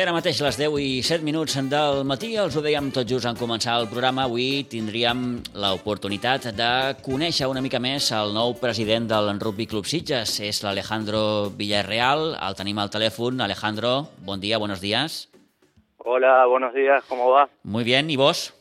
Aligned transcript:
Bé, 0.00 0.04
ara 0.06 0.14
mateix 0.16 0.38
les 0.40 0.56
10 0.56 0.76
i 0.80 1.02
7 1.04 1.20
minuts 1.26 1.58
del 1.68 1.98
matí, 2.08 2.30
els 2.40 2.54
ho 2.56 2.62
dèiem 2.64 2.86
tot 2.88 3.04
just 3.10 3.26
en 3.28 3.36
començar 3.36 3.74
el 3.82 3.88
programa. 3.90 4.22
Avui 4.24 4.62
tindríem 4.64 5.42
l'oportunitat 5.60 6.46
de 6.56 6.68
conèixer 7.04 7.44
una 7.50 7.60
mica 7.60 7.76
més 7.84 8.06
el 8.16 8.32
nou 8.32 8.54
president 8.56 9.10
del 9.10 9.28
Rugby 9.42 9.66
Club 9.68 9.84
Sitges. 9.84 10.38
És 10.40 10.62
l'Alejandro 10.64 11.50
Villarreal. 11.52 12.30
El 12.32 12.56
tenim 12.56 12.80
al 12.80 12.88
telèfon. 12.88 13.42
Alejandro, 13.44 14.08
bon 14.24 14.40
dia, 14.40 14.56
buenos 14.56 14.80
días. 14.80 15.28
Hola, 15.98 16.46
buenos 16.46 16.72
días, 16.72 17.04
¿cómo 17.06 17.28
va? 17.28 17.50
Muy 17.64 17.84
bien, 17.84 18.08
¿y 18.08 18.16
vos? 18.16 18.54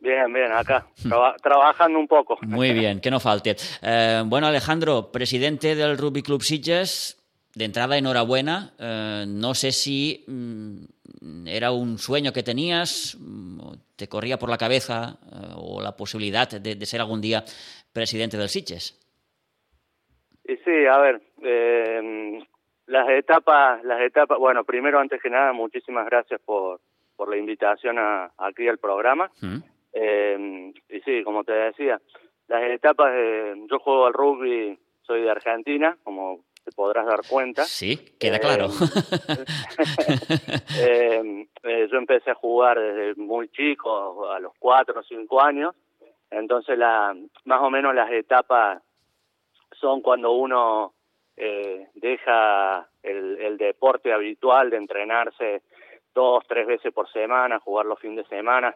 Bien, 0.00 0.32
bien, 0.32 0.50
acá, 0.50 0.84
traba- 1.08 1.36
trabajando 1.40 2.00
un 2.00 2.08
poco. 2.08 2.38
Muy 2.42 2.72
bien, 2.72 2.98
que 2.98 3.12
no 3.12 3.20
falte. 3.20 3.54
Eh, 3.82 4.24
bueno, 4.26 4.48
Alejandro, 4.48 5.12
presidente 5.12 5.76
del 5.76 5.96
Rugby 5.96 6.24
Club 6.24 6.42
Sitges, 6.42 7.21
de 7.54 7.64
entrada 7.64 7.98
enhorabuena. 7.98 8.72
Eh, 8.78 9.24
no 9.28 9.54
sé 9.54 9.72
si 9.72 10.24
mm, 10.26 11.46
era 11.46 11.72
un 11.72 11.98
sueño 11.98 12.32
que 12.32 12.42
tenías, 12.42 13.16
mm, 13.20 13.72
te 13.96 14.08
corría 14.08 14.38
por 14.38 14.48
la 14.48 14.58
cabeza 14.58 15.18
eh, 15.30 15.54
o 15.56 15.82
la 15.82 15.96
posibilidad 15.96 16.48
de, 16.48 16.74
de 16.74 16.86
ser 16.86 17.00
algún 17.00 17.20
día 17.20 17.44
presidente 17.92 18.36
del 18.36 18.48
Sitges. 18.48 18.98
Y 20.44 20.56
sí, 20.56 20.86
a 20.90 20.98
ver, 20.98 21.22
eh, 21.42 22.42
las 22.86 23.08
etapas, 23.10 23.82
las 23.84 24.00
etapas, 24.00 24.38
bueno, 24.38 24.64
primero, 24.64 24.98
antes 24.98 25.20
que 25.22 25.30
nada, 25.30 25.52
muchísimas 25.52 26.06
gracias 26.06 26.40
por, 26.40 26.80
por 27.16 27.30
la 27.30 27.36
invitación 27.36 27.98
a, 27.98 28.32
aquí 28.38 28.66
al 28.66 28.78
programa. 28.78 29.30
Mm. 29.40 29.58
Eh, 29.92 30.72
y 30.88 31.00
sí, 31.00 31.22
como 31.22 31.44
te 31.44 31.52
decía, 31.52 32.00
las 32.48 32.62
etapas, 32.64 33.12
yo 33.70 33.78
juego 33.78 34.06
al 34.06 34.12
rugby, 34.14 34.78
soy 35.02 35.22
de 35.22 35.30
Argentina, 35.30 35.96
como 36.02 36.40
te 36.64 36.72
podrás 36.72 37.06
dar 37.06 37.20
cuenta. 37.28 37.64
Sí, 37.64 38.14
queda 38.18 38.36
Eh, 38.36 38.40
claro. 38.40 38.68
Eh, 40.78 41.46
eh, 41.62 41.88
yo 41.90 41.98
empecé 41.98 42.30
a 42.30 42.34
jugar 42.34 42.78
desde 42.78 43.20
muy 43.20 43.48
chico, 43.48 44.30
a 44.30 44.40
los 44.40 44.52
cuatro 44.58 45.00
o 45.00 45.02
cinco 45.02 45.42
años, 45.42 45.74
entonces 46.30 46.78
la, 46.78 47.14
más 47.44 47.60
o 47.60 47.70
menos 47.70 47.94
las 47.94 48.10
etapas 48.10 48.82
son 49.80 50.00
cuando 50.00 50.32
uno 50.32 50.94
eh, 51.36 51.88
deja 51.94 52.88
el, 53.02 53.38
el 53.40 53.56
deporte 53.58 54.12
habitual 54.12 54.70
de 54.70 54.76
entrenarse 54.76 55.62
dos, 56.14 56.44
tres 56.46 56.66
veces 56.66 56.92
por 56.92 57.10
semana, 57.10 57.58
jugar 57.58 57.86
los 57.86 57.98
fines 57.98 58.28
de 58.28 58.36
semana, 58.36 58.74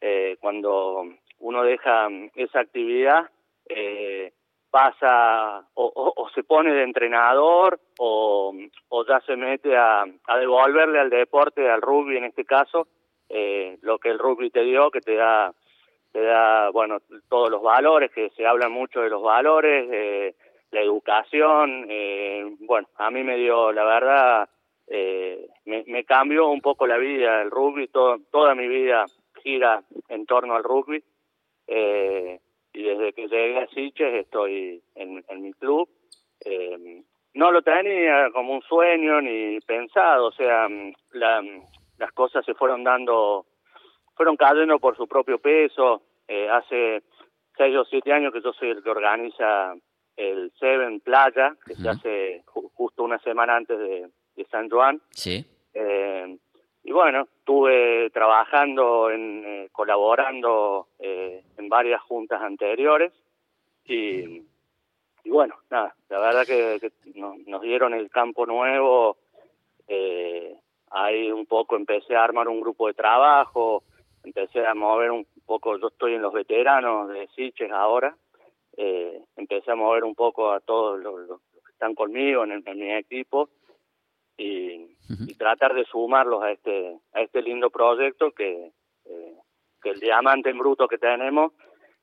eh, 0.00 0.36
cuando 0.40 1.04
uno 1.40 1.62
deja 1.62 2.08
esa 2.34 2.60
actividad, 2.60 3.30
eh, 3.68 4.32
pasa 4.70 5.60
o, 5.74 5.84
o- 5.94 6.12
o 6.16 6.28
se 6.30 6.42
pone 6.44 6.72
de 6.72 6.82
entrenador 6.82 7.78
o, 7.98 8.52
o 8.88 9.06
ya 9.06 9.20
se 9.20 9.36
mete 9.36 9.76
a, 9.76 10.02
a 10.02 10.38
devolverle 10.38 10.98
al 11.00 11.10
deporte, 11.10 11.68
al 11.70 11.80
rugby 11.82 12.16
en 12.18 12.24
este 12.24 12.44
caso, 12.44 12.86
eh, 13.28 13.78
lo 13.82 13.98
que 13.98 14.10
el 14.10 14.18
rugby 14.18 14.50
te 14.50 14.62
dio, 14.62 14.90
que 14.90 15.00
te 15.00 15.14
da, 15.16 15.52
te 16.12 16.20
da, 16.20 16.70
bueno, 16.70 16.98
todos 17.28 17.50
los 17.50 17.62
valores, 17.62 18.10
que 18.12 18.30
se 18.30 18.46
habla 18.46 18.68
mucho 18.68 19.00
de 19.00 19.10
los 19.10 19.22
valores, 19.22 19.88
eh, 19.92 20.34
la 20.72 20.80
educación, 20.80 21.86
eh, 21.88 22.44
bueno, 22.60 22.88
a 22.96 23.10
mí 23.10 23.22
me 23.22 23.36
dio, 23.36 23.72
la 23.72 23.84
verdad, 23.84 24.48
eh, 24.88 25.48
me, 25.64 25.84
me 25.86 26.04
cambió 26.04 26.48
un 26.48 26.60
poco 26.60 26.86
la 26.86 26.98
vida, 26.98 27.40
el 27.42 27.50
rugby, 27.50 27.88
todo, 27.88 28.18
toda 28.30 28.54
mi 28.54 28.68
vida 28.68 29.06
gira 29.42 29.82
en 30.08 30.26
torno 30.26 30.54
al 30.54 30.62
rugby. 30.64 31.02
Eh, 31.68 32.38
y 32.78 32.82
desde 32.82 33.12
que 33.14 33.26
llegué 33.28 33.58
a 33.58 33.66
Sitges 33.68 34.14
estoy 34.14 34.82
en, 34.94 35.24
en 35.28 35.42
mi 35.42 35.52
club. 35.54 35.88
Eh, 36.44 37.02
no 37.34 37.50
lo 37.50 37.62
tenía 37.62 38.30
como 38.32 38.52
un 38.54 38.62
sueño 38.62 39.20
ni 39.20 39.58
pensado, 39.60 40.26
o 40.26 40.32
sea, 40.32 40.68
mm, 40.68 40.92
la- 41.12 41.42
las 41.98 42.12
cosas 42.12 42.44
se 42.44 42.54
fueron 42.54 42.84
dando, 42.84 43.46
fueron 44.14 44.36
cayendo 44.36 44.78
por 44.78 44.96
su 44.96 45.06
propio 45.08 45.38
peso. 45.38 46.02
Eh, 46.28 46.48
hace 46.50 47.02
seis 47.56 47.74
o 47.76 47.84
siete 47.84 48.12
años 48.12 48.32
que 48.32 48.42
yo 48.42 48.52
soy 48.52 48.70
el 48.70 48.82
que 48.82 48.90
organiza 48.90 49.74
el 50.16 50.52
Seven 50.58 51.00
Playa, 51.00 51.54
que 51.66 51.74
se 51.74 51.88
hace 51.88 52.42
ju- 52.46 52.70
justo 52.74 53.02
una 53.04 53.18
semana 53.20 53.56
antes 53.56 53.78
de, 53.78 54.08
de 54.36 54.44
San 54.50 54.68
Juan. 54.68 55.00
Sí. 55.10 55.44
Eh, 55.72 56.36
y 56.88 56.92
bueno, 56.92 57.22
estuve 57.40 58.10
trabajando, 58.10 59.10
en, 59.10 59.42
eh, 59.44 59.68
colaborando 59.72 60.86
eh, 61.00 61.42
en 61.58 61.68
varias 61.68 62.00
juntas 62.02 62.40
anteriores 62.40 63.12
y, 63.84 64.44
y 65.24 65.30
bueno, 65.30 65.56
nada, 65.68 65.96
la 66.08 66.20
verdad 66.20 66.46
que, 66.46 66.92
nos 67.46 67.62
dieron 67.62 67.92
el 67.92 68.08
campo 68.08 68.46
nuevo, 68.46 69.16
eh, 69.88 70.56
ahí 70.92 71.32
un 71.32 71.46
poco 71.46 71.74
empecé 71.74 72.14
a 72.14 72.22
armar 72.22 72.46
un 72.46 72.60
grupo 72.60 72.86
de 72.86 72.94
trabajo, 72.94 73.82
empecé 74.22 74.64
a 74.64 74.74
mover 74.74 75.10
un 75.10 75.26
poco, 75.44 75.76
yo 75.78 75.88
estoy 75.88 76.14
en 76.14 76.22
los 76.22 76.32
veteranos 76.32 77.08
de 77.08 77.26
Siches 77.34 77.72
ahora, 77.72 78.16
eh, 78.76 79.24
empecé 79.36 79.72
a 79.72 79.74
mover 79.74 80.04
un 80.04 80.14
poco 80.14 80.52
a 80.52 80.60
todos 80.60 81.00
los, 81.00 81.18
los 81.26 81.40
que 81.40 81.72
están 81.72 81.96
conmigo 81.96 82.44
en, 82.44 82.52
el- 82.52 82.62
en 82.64 82.78
mi 82.78 82.92
equipo 82.92 83.48
y, 84.36 84.96
y 85.08 85.34
tratar 85.34 85.74
de 85.74 85.84
sumarlos 85.84 86.42
a 86.42 86.50
este 86.50 86.98
a 87.12 87.22
este 87.22 87.42
lindo 87.42 87.70
proyecto 87.70 88.32
que 88.32 88.72
eh, 89.04 89.34
que 89.82 89.90
el 89.90 90.00
diamante 90.00 90.50
en 90.50 90.58
bruto 90.58 90.88
que 90.88 90.98
tenemos 90.98 91.52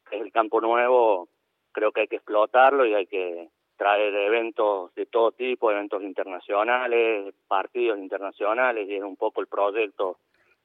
que 0.09 0.17
es 0.17 0.21
el 0.21 0.31
campo 0.31 0.61
nuevo 0.61 1.29
creo 1.71 1.91
que 1.91 2.01
hay 2.01 2.07
que 2.07 2.17
explotarlo 2.17 2.85
y 2.85 2.94
hay 2.94 3.07
que 3.07 3.49
traer 3.77 4.13
eventos 4.13 4.94
de 4.95 5.05
todo 5.05 5.31
tipo 5.31 5.71
eventos 5.71 6.01
internacionales 6.03 7.33
partidos 7.47 7.99
internacionales 7.99 8.88
y 8.89 8.95
es 8.95 9.03
un 9.03 9.15
poco 9.15 9.41
el 9.41 9.47
proyecto 9.47 10.17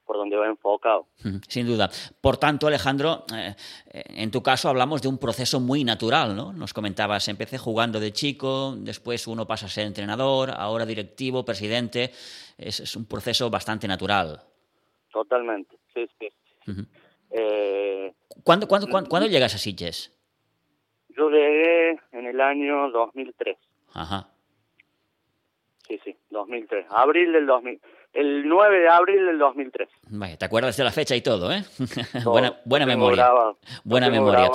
por 0.09 0.17
donde 0.17 0.37
va 0.39 0.47
enfocado 0.47 1.07
Sin 1.49 1.67
duda. 1.67 1.91
Por 2.23 2.39
tanto, 2.39 2.67
Alejandro, 2.67 3.27
eh, 3.37 3.55
en 3.93 4.31
tu 4.31 4.43
caso 4.43 4.71
hablamos 4.71 5.03
de 5.03 5.09
un 5.09 5.19
proceso 5.19 5.61
muy 5.61 5.85
natural, 5.85 6.35
¿no? 6.35 6.51
Nos 6.55 6.73
comentabas, 6.73 7.29
empecé 7.29 7.59
jugando 7.59 8.01
de 8.01 8.11
chico, 8.11 8.75
después 8.79 9.27
uno 9.27 9.47
pasa 9.47 9.67
a 9.67 9.69
ser 9.69 9.87
entrenador, 9.87 10.51
ahora 10.51 10.87
directivo, 10.87 11.45
presidente. 11.45 12.11
Es, 12.57 12.81
es 12.81 12.97
un 12.97 13.05
proceso 13.05 13.51
bastante 13.51 13.87
natural. 13.87 14.41
totalmente 15.13 15.77
sí 15.93 16.09
sí 16.19 16.29
Ujú. 16.71 16.83
eh, 17.31 18.15
¿Cuándo, 18.43 18.67
cuándo, 18.67 18.89
cuándo, 18.89 19.11
cuándo 19.11 19.29
llegas 19.29 19.55
a 19.55 19.59
Sitges? 19.59 20.11
yo 21.11 21.29
llegué 21.29 22.01
en 22.13 22.27
el 22.27 22.41
año 22.41 22.91
2003 22.93 23.57
Ajá. 23.93 24.29
Sí, 25.87 25.99
sí, 26.05 26.15
2003. 26.31 26.85
Abril 26.91 27.33
del 27.33 27.47
2000. 27.47 27.81
El 28.19 28.49
9 28.49 28.81
de 28.81 28.89
abril 28.89 29.27
del 29.27 29.39
2003. 29.39 29.89
Vaya, 30.11 30.37
te 30.37 30.45
acuerdas 30.45 30.77
de 30.77 30.83
la 30.83 30.91
fecha 30.91 31.15
y 31.15 31.23
todo, 31.23 31.53
¿eh? 31.53 31.63
Buena 32.25 32.61
buena 32.65 32.85
memoria. 32.87 33.25
grabado. 33.25 33.59
Lo 33.63 33.81
Buena 33.85 34.11
memoria. 34.11 34.51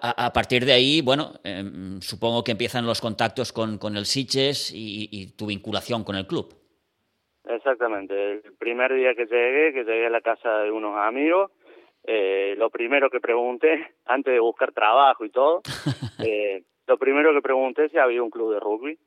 a 0.00 0.32
partir 0.32 0.64
de 0.64 0.72
ahí, 0.72 1.02
bueno, 1.02 1.32
eh, 1.44 1.62
supongo 2.00 2.42
que 2.42 2.52
empiezan 2.52 2.86
los 2.86 3.02
contactos 3.02 3.52
con, 3.52 3.76
con 3.76 3.96
el 3.96 4.06
Sitges 4.06 4.72
y, 4.72 5.08
y 5.10 5.36
tu 5.36 5.46
vinculación 5.46 6.04
con 6.04 6.16
el 6.16 6.26
club. 6.26 6.54
Exactamente. 7.44 8.32
El 8.32 8.54
primer 8.58 8.94
día 8.94 9.14
que 9.14 9.26
llegué, 9.26 9.74
que 9.74 9.84
llegué 9.84 10.06
a 10.06 10.10
la 10.10 10.22
casa 10.22 10.60
de 10.60 10.70
unos 10.70 10.96
amigos, 10.96 11.50
eh, 12.04 12.54
lo 12.56 12.70
primero 12.70 13.10
que 13.10 13.20
pregunté, 13.20 13.94
antes 14.06 14.32
de 14.32 14.40
buscar 14.40 14.72
trabajo 14.72 15.24
y 15.24 15.30
todo, 15.30 15.60
eh, 16.26 16.62
lo 16.86 16.96
primero 16.98 17.32
que 17.32 17.42
pregunté 17.42 17.88
si 17.88 17.98
había 17.98 18.22
un 18.22 18.30
club 18.30 18.54
de 18.54 18.60
rugby 18.60 18.98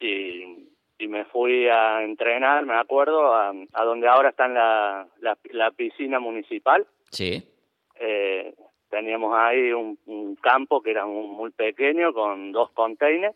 y, 0.00 0.73
y 0.98 1.08
me 1.08 1.24
fui 1.26 1.68
a 1.68 2.02
entrenar, 2.02 2.64
me 2.66 2.74
acuerdo, 2.74 3.34
a, 3.34 3.52
a 3.72 3.84
donde 3.84 4.06
ahora 4.08 4.30
está 4.30 4.46
en 4.46 4.54
la, 4.54 5.06
la, 5.20 5.36
la 5.50 5.70
piscina 5.72 6.18
municipal. 6.20 6.86
Sí. 7.10 7.42
eh, 8.00 8.54
teníamos 8.90 9.34
ahí 9.36 9.72
un, 9.72 9.98
un 10.06 10.36
campo 10.36 10.80
que 10.82 10.90
era 10.92 11.04
un- 11.04 11.30
muy 11.32 11.50
pequeño 11.50 12.12
con 12.12 12.52
dos 12.52 12.70
containers 12.70 13.34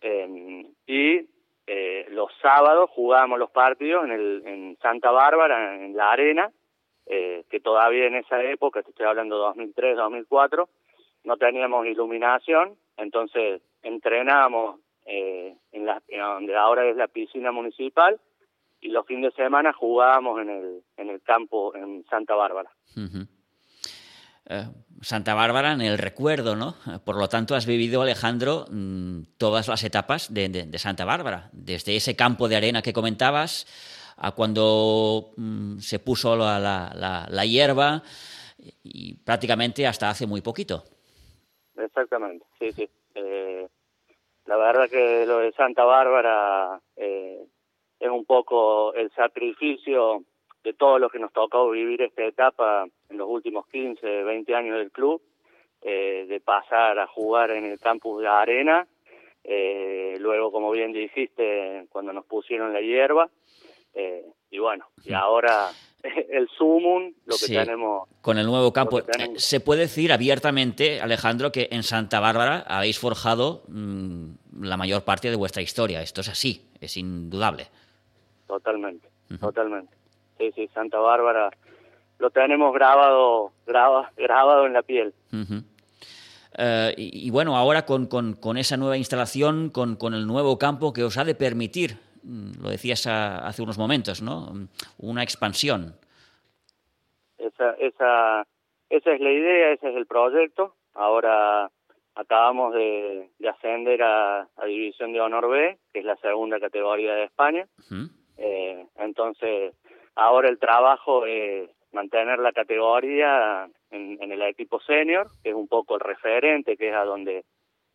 eh, 0.00 0.64
y 0.86 1.26
eh, 1.66 2.06
los 2.10 2.30
sábados 2.40 2.88
jugábamos 2.90 3.38
los 3.38 3.50
partidos 3.50 4.04
en, 4.04 4.12
el, 4.12 4.42
en 4.46 4.78
Santa 4.80 5.10
Bárbara, 5.10 5.74
en 5.84 5.94
la 5.96 6.10
arena, 6.12 6.50
eh, 7.06 7.44
que 7.50 7.60
todavía 7.60 8.06
en 8.06 8.14
esa 8.16 8.42
época, 8.44 8.82
te 8.82 8.90
estoy 8.90 9.04
hablando 9.06 9.36
2003, 9.36 9.96
2004, 9.96 10.68
no 11.24 11.36
teníamos 11.36 11.86
iluminación, 11.86 12.76
entonces 12.96 13.60
entrenábamos 13.82 14.80
eh, 15.08 15.56
en, 15.72 15.86
la, 15.86 16.02
en 16.08 16.20
donde 16.20 16.56
ahora 16.56 16.88
es 16.88 16.96
la 16.96 17.08
piscina 17.08 17.50
municipal 17.50 18.20
y 18.80 18.88
los 18.88 19.06
fines 19.06 19.34
de 19.34 19.42
semana 19.44 19.72
jugábamos 19.72 20.40
en 20.40 20.50
el, 20.50 20.82
en 20.96 21.08
el 21.10 21.22
campo 21.22 21.74
en 21.74 22.04
Santa 22.08 22.34
Bárbara. 22.34 22.70
Eh, 24.50 24.64
Santa 25.02 25.34
Bárbara 25.34 25.72
en 25.72 25.80
el 25.82 25.98
recuerdo, 25.98 26.56
¿no? 26.56 26.74
Por 27.04 27.16
lo 27.16 27.28
tanto, 27.28 27.54
has 27.54 27.66
vivido, 27.66 28.02
Alejandro, 28.02 28.64
mm, 28.70 29.22
todas 29.36 29.68
las 29.68 29.84
etapas 29.84 30.32
de, 30.32 30.48
de- 30.48 30.66
de 30.66 30.78
Santa 30.78 31.04
Bárbara, 31.04 31.50
desde 31.52 31.96
ese 31.96 32.16
campo 32.16 32.48
de 32.48 32.56
arena 32.56 32.80
que 32.82 32.92
comentabas 32.92 33.66
a 34.16 34.32
cuando 34.32 35.30
mm, 35.36 35.78
se 35.78 35.98
puso 35.98 36.34
la, 36.36 36.58
la- 36.58 36.92
la- 36.94 37.26
la 37.30 37.44
hierba 37.46 38.02
y 38.82 39.14
prácticamente 39.16 39.86
hasta 39.86 40.08
hace 40.10 40.26
muy 40.26 40.40
poquito. 40.40 40.82
Exactamente, 41.76 42.44
sí, 42.58 42.72
sí. 42.72 42.88
Eh, 43.14 43.68
la 44.48 44.56
verdad 44.56 44.88
que 44.88 45.26
lo 45.26 45.40
de 45.40 45.52
Santa 45.52 45.84
Bárbara 45.84 46.80
eh, 46.96 47.44
es 48.00 48.08
un 48.08 48.24
poco 48.24 48.94
el 48.94 49.10
sacrificio 49.12 50.24
de 50.64 50.72
todo 50.72 50.98
lo 50.98 51.10
que 51.10 51.18
nos 51.18 51.34
tocó 51.34 51.70
vivir 51.70 52.00
esta 52.00 52.24
etapa 52.24 52.86
en 53.10 53.18
los 53.18 53.28
últimos 53.28 53.66
15, 53.66 54.24
20 54.24 54.54
años 54.54 54.78
del 54.78 54.90
club, 54.90 55.20
eh, 55.82 56.24
de 56.26 56.40
pasar 56.40 56.98
a 56.98 57.06
jugar 57.06 57.50
en 57.50 57.66
el 57.66 57.78
campus 57.78 58.22
de 58.22 58.28
arena, 58.28 58.88
eh, 59.44 60.16
luego, 60.18 60.50
como 60.50 60.70
bien 60.70 60.92
dijiste, 60.92 61.86
cuando 61.90 62.14
nos 62.14 62.24
pusieron 62.24 62.72
la 62.72 62.80
hierba, 62.80 63.28
eh, 63.92 64.24
y 64.50 64.58
bueno, 64.60 64.86
y 65.04 65.12
ahora 65.12 65.68
el 66.30 66.48
sumum, 66.56 67.12
lo 67.26 67.36
que 67.36 67.46
tenemos. 67.46 68.08
Con 68.20 68.38
el 68.38 68.46
nuevo 68.46 68.72
campo. 68.72 69.00
Se 69.36 69.60
puede 69.60 69.82
decir 69.82 70.12
abiertamente, 70.12 71.00
Alejandro, 71.00 71.52
que 71.52 71.68
en 71.70 71.82
Santa 71.82 72.20
Bárbara 72.20 72.64
habéis 72.66 72.98
forjado 72.98 73.62
mm, 73.68 74.30
la 74.62 74.76
mayor 74.76 75.04
parte 75.04 75.30
de 75.30 75.36
vuestra 75.36 75.62
historia. 75.62 76.02
Esto 76.02 76.20
es 76.20 76.28
así, 76.28 76.68
es 76.80 76.96
indudable. 76.96 77.68
Totalmente, 78.46 79.08
totalmente. 79.40 79.92
Sí, 80.38 80.52
sí, 80.54 80.68
Santa 80.72 80.98
Bárbara 80.98 81.50
lo 82.18 82.30
tenemos 82.30 82.72
grabado, 82.72 83.52
grabado 83.66 84.66
en 84.66 84.72
la 84.72 84.82
piel. 84.82 85.12
Eh, 86.60 86.94
y, 86.96 87.30
bueno, 87.30 87.56
ahora 87.56 87.84
con, 87.84 88.06
con, 88.06 88.56
esa 88.56 88.76
nueva 88.76 88.96
instalación, 88.96 89.70
con, 89.70 89.96
con, 89.96 90.14
el 90.14 90.26
nuevo 90.26 90.58
campo 90.58 90.92
que 90.92 91.04
os 91.04 91.16
ha 91.16 91.24
de 91.24 91.34
permitir 91.34 91.98
lo 92.28 92.68
decías 92.70 93.06
hace 93.06 93.62
unos 93.62 93.78
momentos, 93.78 94.22
¿no? 94.22 94.52
Una 94.98 95.22
expansión. 95.22 95.94
Esa, 97.38 97.72
esa, 97.74 98.46
esa 98.90 99.12
es 99.12 99.20
la 99.20 99.30
idea, 99.30 99.72
ese 99.72 99.90
es 99.90 99.96
el 99.96 100.06
proyecto. 100.06 100.74
Ahora 100.94 101.70
acabamos 102.14 102.74
de, 102.74 103.30
ascender 103.48 104.02
a, 104.02 104.48
División 104.66 105.12
de 105.12 105.20
Honor 105.20 105.48
B, 105.48 105.78
que 105.92 106.00
es 106.00 106.04
la 106.04 106.16
segunda 106.16 106.60
categoría 106.60 107.14
de 107.14 107.24
España. 107.24 107.66
Eh, 108.36 108.86
entonces, 108.96 109.74
ahora 110.14 110.48
el 110.48 110.58
trabajo 110.58 111.24
es 111.24 111.70
mantener 111.92 112.38
la 112.40 112.52
categoría 112.52 113.68
en, 113.90 114.18
en, 114.20 114.32
el 114.32 114.42
equipo 114.42 114.80
senior, 114.80 115.28
que 115.42 115.50
es 115.50 115.54
un 115.54 115.68
poco 115.68 115.94
el 115.94 116.00
referente, 116.00 116.76
que 116.76 116.90
es 116.90 116.94
a 116.94 117.04
donde 117.04 117.44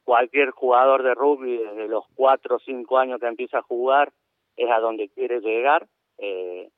cualquier 0.03 0.49
jugador 0.49 1.03
de 1.03 1.13
rugby 1.13 1.57
desde 1.57 1.87
los 1.87 2.05
cuatro 2.15 2.55
o 2.55 2.59
cinco 2.59 2.97
años 2.97 3.19
que 3.19 3.27
empieza 3.27 3.59
a 3.59 3.61
jugar 3.61 4.11
es 4.57 4.69
a 4.69 4.79
donde 4.79 5.09
quiere 5.09 5.39
llegar. 5.39 5.87
Eh, 6.17 6.69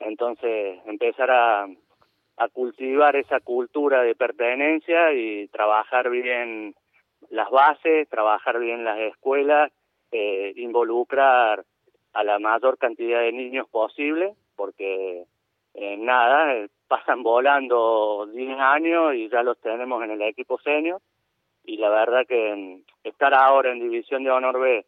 entonces, 0.00 0.80
empezar 0.86 1.30
a, 1.30 1.66
cultivar 2.52 3.14
esa 3.16 3.40
cultura 3.40 4.02
de 4.02 4.16
pertenencia 4.16 5.12
y 5.12 5.46
trabajar 5.48 6.10
bien 6.10 6.74
las 7.30 7.48
bases, 7.48 8.08
trabajar 8.08 8.58
bien 8.58 8.84
las 8.84 8.98
escuelas, 8.98 9.72
eh, 10.10 10.52
involucrar 10.56 11.64
a 12.12 12.24
la 12.24 12.38
mayor 12.38 12.76
cantidad 12.76 13.20
de 13.20 13.32
niños 13.32 13.68
posible, 13.70 14.34
porque 14.56 15.24
eh, 15.74 15.96
nada, 15.96 16.66
pasan 16.88 17.22
volando 17.22 18.28
10 18.32 18.58
años 18.58 19.14
y 19.14 19.28
ya 19.28 19.42
los 19.42 19.58
tenemos 19.60 20.02
en 20.04 20.10
el 20.12 20.22
equipo 20.22 20.58
senior 20.58 21.00
y 21.64 21.78
la 21.78 21.88
verdad 21.88 22.26
que 22.26 22.54
mm, 22.54 23.08
estar 23.08 23.34
ahora 23.34 23.72
en 23.72 23.80
División 23.80 24.22
de 24.22 24.30
Honor 24.30 24.60
B 24.60 24.84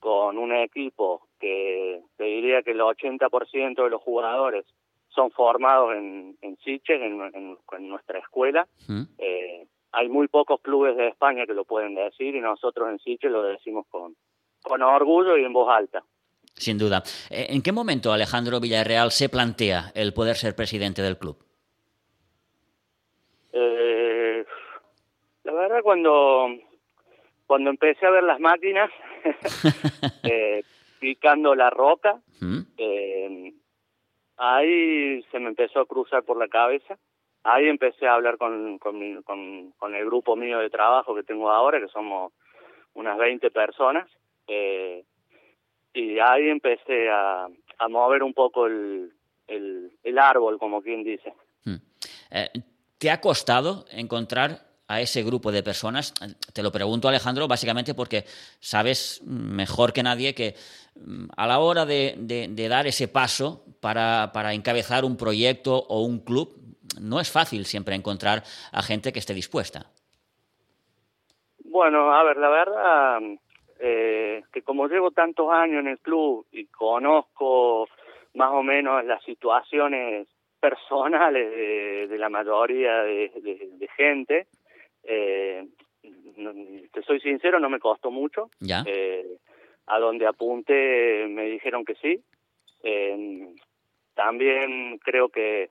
con 0.00 0.38
un 0.38 0.54
equipo 0.54 1.28
que 1.38 2.02
te 2.16 2.24
diría 2.24 2.62
que 2.62 2.72
el 2.72 2.80
80% 2.80 3.82
de 3.82 3.90
los 3.90 4.02
jugadores 4.02 4.64
son 5.08 5.30
formados 5.30 5.96
en, 5.96 6.36
en 6.42 6.56
Siches, 6.58 7.00
en, 7.00 7.58
nuestra 7.88 8.18
escuela. 8.18 8.66
Mm. 8.86 9.02
Eh, 9.18 9.66
hay 9.92 10.08
muy 10.08 10.28
pocos 10.28 10.60
clubes 10.60 10.96
de 10.96 11.08
España 11.08 11.46
que 11.46 11.54
lo 11.54 11.64
pueden 11.64 11.94
decir 11.94 12.34
y 12.34 12.40
nosotros 12.40 12.88
en 12.90 12.98
Siches 12.98 13.30
lo 13.30 13.42
decimos 13.42 13.86
con, 13.88 14.14
con 14.62 14.82
orgullo 14.82 15.36
y 15.36 15.44
en 15.44 15.52
voz 15.52 15.68
alta. 15.70 16.02
Sin 16.54 16.78
duda. 16.78 17.02
Eh, 17.30 17.46
¿En 17.50 17.62
qué 17.62 17.72
momento 17.72 18.12
Alejandro 18.12 18.60
Villarreal 18.60 19.10
se 19.12 19.28
plantea 19.28 19.92
el 19.94 20.12
poder 20.12 20.36
ser 20.36 20.54
presidente 20.54 21.02
del 21.02 21.16
club? 21.16 21.36
Eh, 23.52 24.44
la 25.44 25.52
verdad, 25.52 25.80
cuando, 25.82 26.48
cuando 27.48 27.70
empecé 27.70 28.06
a 28.06 28.10
ver 28.10 28.24
las 28.24 28.38
máquinas, 28.38 28.90
eh, 30.22 30.62
picando 31.00 31.54
la 31.54 31.70
roca, 31.70 32.20
eh, 32.76 33.54
ahí 34.36 35.22
se 35.32 35.38
me 35.40 35.48
empezó 35.48 35.80
a 35.80 35.86
cruzar 35.86 36.22
por 36.24 36.36
la 36.36 36.48
cabeza. 36.48 36.98
Ahí 37.44 37.66
empecé 37.66 38.06
a 38.06 38.14
hablar 38.14 38.36
con, 38.36 38.78
con, 38.78 39.22
con, 39.22 39.94
el 39.94 40.04
grupo 40.04 40.36
mío 40.36 40.58
de 40.58 40.68
trabajo 40.68 41.14
que 41.14 41.22
tengo 41.22 41.50
ahora, 41.50 41.80
que 41.80 41.88
somos 41.88 42.34
unas 42.92 43.16
20 43.16 43.50
personas. 43.50 44.06
Eh, 44.46 45.04
y 45.94 46.18
ahí 46.18 46.50
empecé 46.50 47.08
a, 47.08 47.48
a 47.78 47.88
mover 47.88 48.22
un 48.22 48.34
poco 48.34 48.66
el, 48.66 49.10
el, 49.46 49.90
el 50.02 50.18
árbol, 50.18 50.58
como 50.58 50.82
quien 50.82 51.02
dice. 51.02 51.32
Eh, 52.30 52.50
¿Te 52.98 53.10
ha 53.10 53.22
costado 53.22 53.86
encontrar 53.90 54.67
a 54.88 55.00
ese 55.02 55.22
grupo 55.22 55.52
de 55.52 55.62
personas? 55.62 56.14
Te 56.52 56.62
lo 56.62 56.72
pregunto, 56.72 57.08
Alejandro, 57.08 57.46
básicamente 57.46 57.94
porque 57.94 58.24
sabes 58.58 59.22
mejor 59.24 59.92
que 59.92 60.02
nadie 60.02 60.34
que 60.34 60.54
mm, 60.96 61.26
a 61.36 61.46
la 61.46 61.58
hora 61.60 61.84
de, 61.84 62.16
dar 62.68 62.86
ese 62.86 63.06
paso 63.06 63.64
para, 63.80 64.30
para, 64.32 64.54
encabezar 64.54 65.04
un 65.04 65.16
proyecto 65.16 65.76
o 65.76 66.02
un 66.02 66.20
club, 66.20 66.54
no 67.00 67.20
es 67.20 67.30
fácil 67.30 67.66
siempre 67.66 67.94
encontrar 67.94 68.42
a 68.72 68.82
gente 68.82 69.12
que 69.12 69.18
esté 69.18 69.34
dispuesta. 69.34 69.86
Bueno, 71.64 72.12
a 72.12 72.24
ver, 72.24 72.38
la 72.38 72.48
verdad 72.48 73.20
eh, 73.78 74.42
que 74.52 74.62
como 74.62 74.88
llevo 74.88 75.10
tantos 75.10 75.52
años 75.52 75.80
en 75.80 75.88
el 75.88 75.98
club 75.98 76.46
y 76.50 76.66
conozco 76.66 77.88
más 78.34 78.50
o 78.52 78.62
menos 78.62 79.04
las 79.04 79.22
situaciones 79.22 80.26
personales 80.58 82.08
de, 82.08 82.18
la 82.18 82.28
mayoría 82.28 83.02
de 83.02 83.88
gente, 83.96 84.48
eh, 85.02 85.66
te 86.92 87.02
soy 87.02 87.20
sincero, 87.20 87.58
no 87.60 87.68
me 87.68 87.80
costó 87.80 88.10
mucho. 88.10 88.50
Eh, 88.86 89.26
a 89.86 89.98
donde 89.98 90.26
apunté 90.26 91.26
me 91.28 91.44
dijeron 91.46 91.84
que 91.84 91.94
sí. 91.96 92.22
Eh, 92.82 93.54
también 94.14 94.98
creo 94.98 95.28
que, 95.28 95.70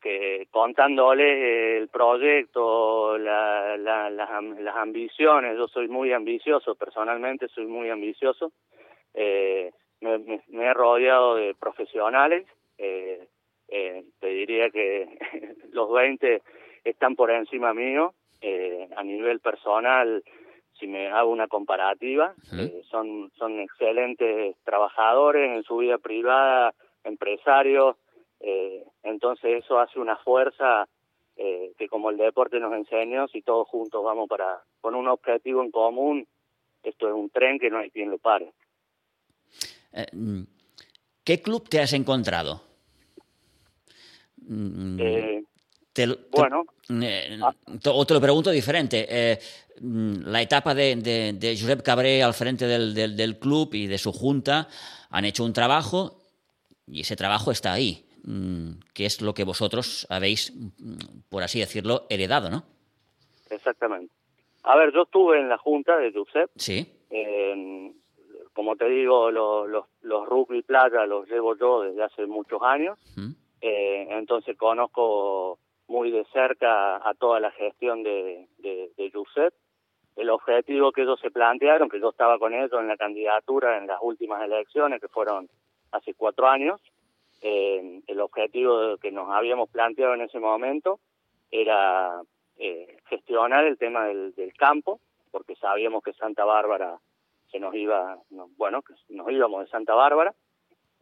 que 0.00 0.46
contándoles 0.50 1.80
el 1.80 1.88
proyecto, 1.88 3.16
la, 3.18 3.76
las, 3.76 4.76
ambiciones, 4.76 5.56
yo 5.56 5.68
soy 5.68 5.88
muy 5.88 6.12
ambicioso, 6.12 6.74
personalmente 6.74 7.48
soy 7.48 7.66
muy 7.66 7.90
ambicioso. 7.90 8.52
Eh, 9.14 9.70
me, 10.00 10.18
me, 10.18 10.64
he 10.64 10.74
rodeado 10.74 11.36
de 11.36 11.54
profesionales. 11.54 12.46
Eh, 12.78 13.28
eh, 13.68 14.04
te 14.20 14.26
diría 14.26 14.70
que 14.70 15.18
los 15.72 15.90
20 15.92 16.42
están 16.84 17.16
por 17.16 17.30
encima 17.30 17.72
mío 17.72 18.14
eh, 18.46 18.90
a 18.94 19.02
nivel 19.02 19.40
personal, 19.40 20.22
si 20.78 20.86
me 20.86 21.08
hago 21.08 21.30
una 21.30 21.48
comparativa, 21.48 22.34
eh, 22.52 22.82
son, 22.90 23.32
son 23.38 23.58
excelentes 23.58 24.54
trabajadores 24.64 25.56
en 25.56 25.62
su 25.62 25.78
vida 25.78 25.96
privada, 25.96 26.74
empresarios, 27.04 27.96
eh, 28.40 28.84
entonces 29.02 29.64
eso 29.64 29.78
hace 29.78 29.98
una 29.98 30.16
fuerza 30.18 30.86
que 31.36 31.88
como 31.88 32.10
el 32.10 32.16
deporte 32.16 32.60
nos 32.60 32.72
enseña, 32.74 33.26
si 33.26 33.42
todos 33.42 33.66
juntos 33.66 34.04
vamos 34.04 34.28
para 34.28 34.60
con 34.80 34.94
un 34.94 35.08
objetivo 35.08 35.64
en 35.64 35.70
común, 35.72 36.28
esto 36.82 37.08
es 37.08 37.14
un 37.14 37.28
tren 37.30 37.58
que 37.58 37.70
no 37.70 37.78
hay 37.78 37.90
quien 37.90 38.10
lo 38.10 38.18
pare. 38.18 38.52
¿Qué 41.24 41.40
club 41.40 41.68
te 41.68 41.80
has 41.80 41.92
encontrado? 41.92 42.60
Eh, 44.46 45.42
bueno. 46.30 46.64
Eh, 46.90 47.38
o 47.86 48.06
te 48.06 48.14
lo 48.14 48.20
pregunto 48.20 48.50
diferente. 48.50 49.06
Eh, 49.08 49.38
mm, 49.80 50.26
la 50.26 50.42
etapa 50.42 50.74
de, 50.74 50.96
de, 50.96 51.56
Josep 51.58 51.82
Cabré 51.82 52.22
al 52.22 52.34
frente 52.34 52.66
del, 52.66 52.94
del, 52.94 53.38
club 53.38 53.74
y 53.74 53.86
de 53.86 53.98
su 53.98 54.12
junta 54.12 54.68
han 55.10 55.24
hecho 55.24 55.44
un 55.44 55.52
trabajo 55.52 56.18
y 56.86 57.00
ese 57.00 57.16
trabajo 57.16 57.50
está 57.50 57.72
ahí, 57.72 58.04
mm, 58.24 58.70
que 58.92 59.06
es 59.06 59.22
lo 59.22 59.32
que 59.34 59.44
vosotros 59.44 60.06
habéis, 60.10 60.52
mm, 60.54 60.96
por 61.28 61.42
así 61.42 61.60
decirlo, 61.60 62.06
heredado, 62.10 62.50
¿no? 62.50 62.64
Exactamente. 63.50 64.12
A 64.64 64.76
ver, 64.76 64.92
yo 64.92 65.02
estuve 65.02 65.38
en 65.40 65.48
la 65.48 65.58
junta 65.58 65.96
de 65.96 66.12
Josep. 66.12 66.50
Sí. 66.56 66.90
como 68.52 68.76
te 68.76 68.88
digo, 68.88 69.32
los, 69.32 69.68
los, 69.68 69.84
los 70.02 70.28
rugby 70.28 70.62
playa 70.62 71.06
los 71.06 71.28
llevo 71.28 71.56
yo 71.56 71.82
desde 71.82 72.04
hace 72.04 72.26
muchos 72.26 72.62
años. 72.62 72.96
Eh, 73.66 74.06
entonces 74.10 74.58
conozco 74.58 75.58
muy 75.88 76.10
de 76.10 76.24
cerca 76.26 76.96
a 76.96 77.14
toda 77.14 77.40
la 77.40 77.50
gestión 77.52 78.02
de, 78.02 78.48
de, 78.58 78.90
de 78.96 79.12
El 80.16 80.30
objetivo 80.30 80.92
que 80.92 81.02
ellos 81.02 81.20
se 81.20 81.30
plantearon, 81.30 81.88
que 81.88 82.00
yo 82.00 82.10
estaba 82.10 82.38
con 82.38 82.54
ellos 82.54 82.80
en 82.80 82.88
la 82.88 82.96
candidatura 82.96 83.78
en 83.78 83.86
las 83.86 83.98
últimas 84.02 84.42
elecciones, 84.42 85.00
que 85.00 85.08
fueron 85.08 85.48
hace 85.92 86.14
cuatro 86.14 86.48
años, 86.48 86.80
eh, 87.42 88.00
el 88.06 88.20
objetivo 88.20 88.96
que 88.98 89.12
nos 89.12 89.28
habíamos 89.30 89.68
planteado 89.68 90.14
en 90.14 90.22
ese 90.22 90.40
momento 90.40 90.98
era 91.50 92.22
eh, 92.56 92.96
gestionar 93.08 93.64
el 93.64 93.76
tema 93.76 94.06
del, 94.06 94.34
del, 94.34 94.54
campo, 94.54 95.00
porque 95.30 95.54
sabíamos 95.56 96.02
que 96.02 96.12
Santa 96.14 96.44
Bárbara 96.44 96.98
se 97.50 97.60
nos 97.60 97.74
iba, 97.74 98.18
bueno, 98.56 98.82
que 98.82 98.94
nos 99.10 99.30
íbamos 99.30 99.64
de 99.64 99.70
Santa 99.70 99.94
Bárbara, 99.94 100.34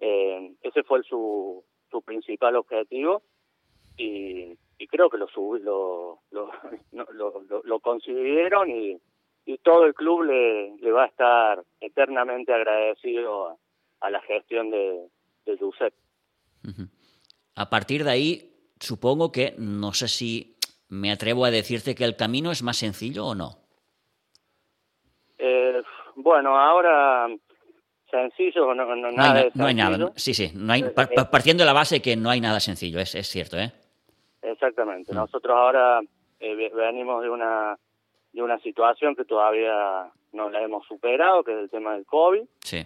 Eh, 0.04 0.56
ese 0.62 0.82
fue 0.82 1.00
su, 1.04 1.62
su 1.88 2.02
principal 2.02 2.56
objetivo 2.56 3.22
y, 3.96 4.58
creo 4.86 5.10
que 5.10 5.18
lo, 5.18 5.26
lo, 5.60 6.20
lo, 6.90 7.62
lo, 7.64 7.80
consiguieron 7.80 8.70
y, 8.70 8.98
y, 9.46 9.58
todo 9.58 9.84
el 9.84 9.94
club 9.94 10.22
le, 10.22 10.76
le 10.76 10.92
va 10.92 11.04
a 11.04 11.06
estar 11.06 11.62
eternamente 11.80 12.52
agradecido 12.52 13.58
a, 14.00 14.10
la 14.10 14.20
gestión 14.22 14.70
de, 14.70 15.08
de 15.46 15.58
Josep. 15.58 15.94
A 17.54 17.70
partir 17.70 18.04
de 18.04 18.10
ahí, 18.10 18.54
supongo 18.80 19.30
que, 19.30 19.54
no 19.58 19.92
sé 19.92 20.08
si 20.08 20.56
me 20.88 21.10
atrevo 21.10 21.44
a 21.44 21.50
decirte 21.50 21.94
que 21.94 22.04
el 22.04 22.16
camino 22.16 22.50
es 22.50 22.62
más 22.62 22.76
sencillo 22.76 23.26
o 23.26 23.34
no. 23.34 23.58
Eh, 25.38 25.82
bueno, 26.16 26.58
ahora 26.58 27.28
sencillo, 28.10 28.74
no, 28.74 28.94
no, 28.94 29.10
nada 29.10 29.46
no 29.54 29.66
hay, 29.66 29.74
nada, 29.74 30.12
sí, 30.16 30.34
sí, 30.34 30.50
no 30.54 30.72
hay, 30.72 30.84
partiendo 31.30 31.62
de 31.62 31.66
la 31.66 31.72
base 31.72 32.02
que 32.02 32.14
no 32.14 32.28
hay 32.28 32.40
nada 32.40 32.60
sencillo, 32.60 33.00
es, 33.00 33.14
es 33.14 33.26
cierto, 33.26 33.58
¿eh? 33.58 33.72
Exactamente, 34.42 35.12
mm. 35.12 35.16
nosotros 35.16 35.56
ahora 35.56 36.00
venimos 36.40 37.22
de 37.22 37.30
una, 37.30 37.78
de 38.32 38.42
una 38.42 38.58
situación 38.58 39.14
que 39.14 39.24
todavía 39.24 40.10
no 40.32 40.50
la 40.50 40.62
hemos 40.62 40.86
superado, 40.86 41.44
que 41.44 41.52
es 41.52 41.58
el 41.58 41.70
tema 41.70 41.94
del 41.94 42.06
COVID. 42.06 42.42
Sí. 42.60 42.84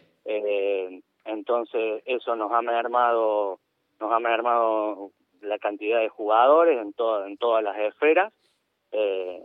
entonces, 1.25 2.03
eso 2.05 2.37
nos 2.37 2.53
ha 2.53 2.63
mermado, 2.63 3.61
nos 4.01 4.13
ha 4.13 4.21
mermado 4.21 5.13
la 5.41 5.59
cantidad 5.59 6.01
de 6.01 6.09
jugadores 6.09 6.79
en, 6.79 6.95
en 7.27 7.37
todas 7.37 7.63
las 7.63 7.79
esferas. 7.79 8.33
Eh, 8.93 9.43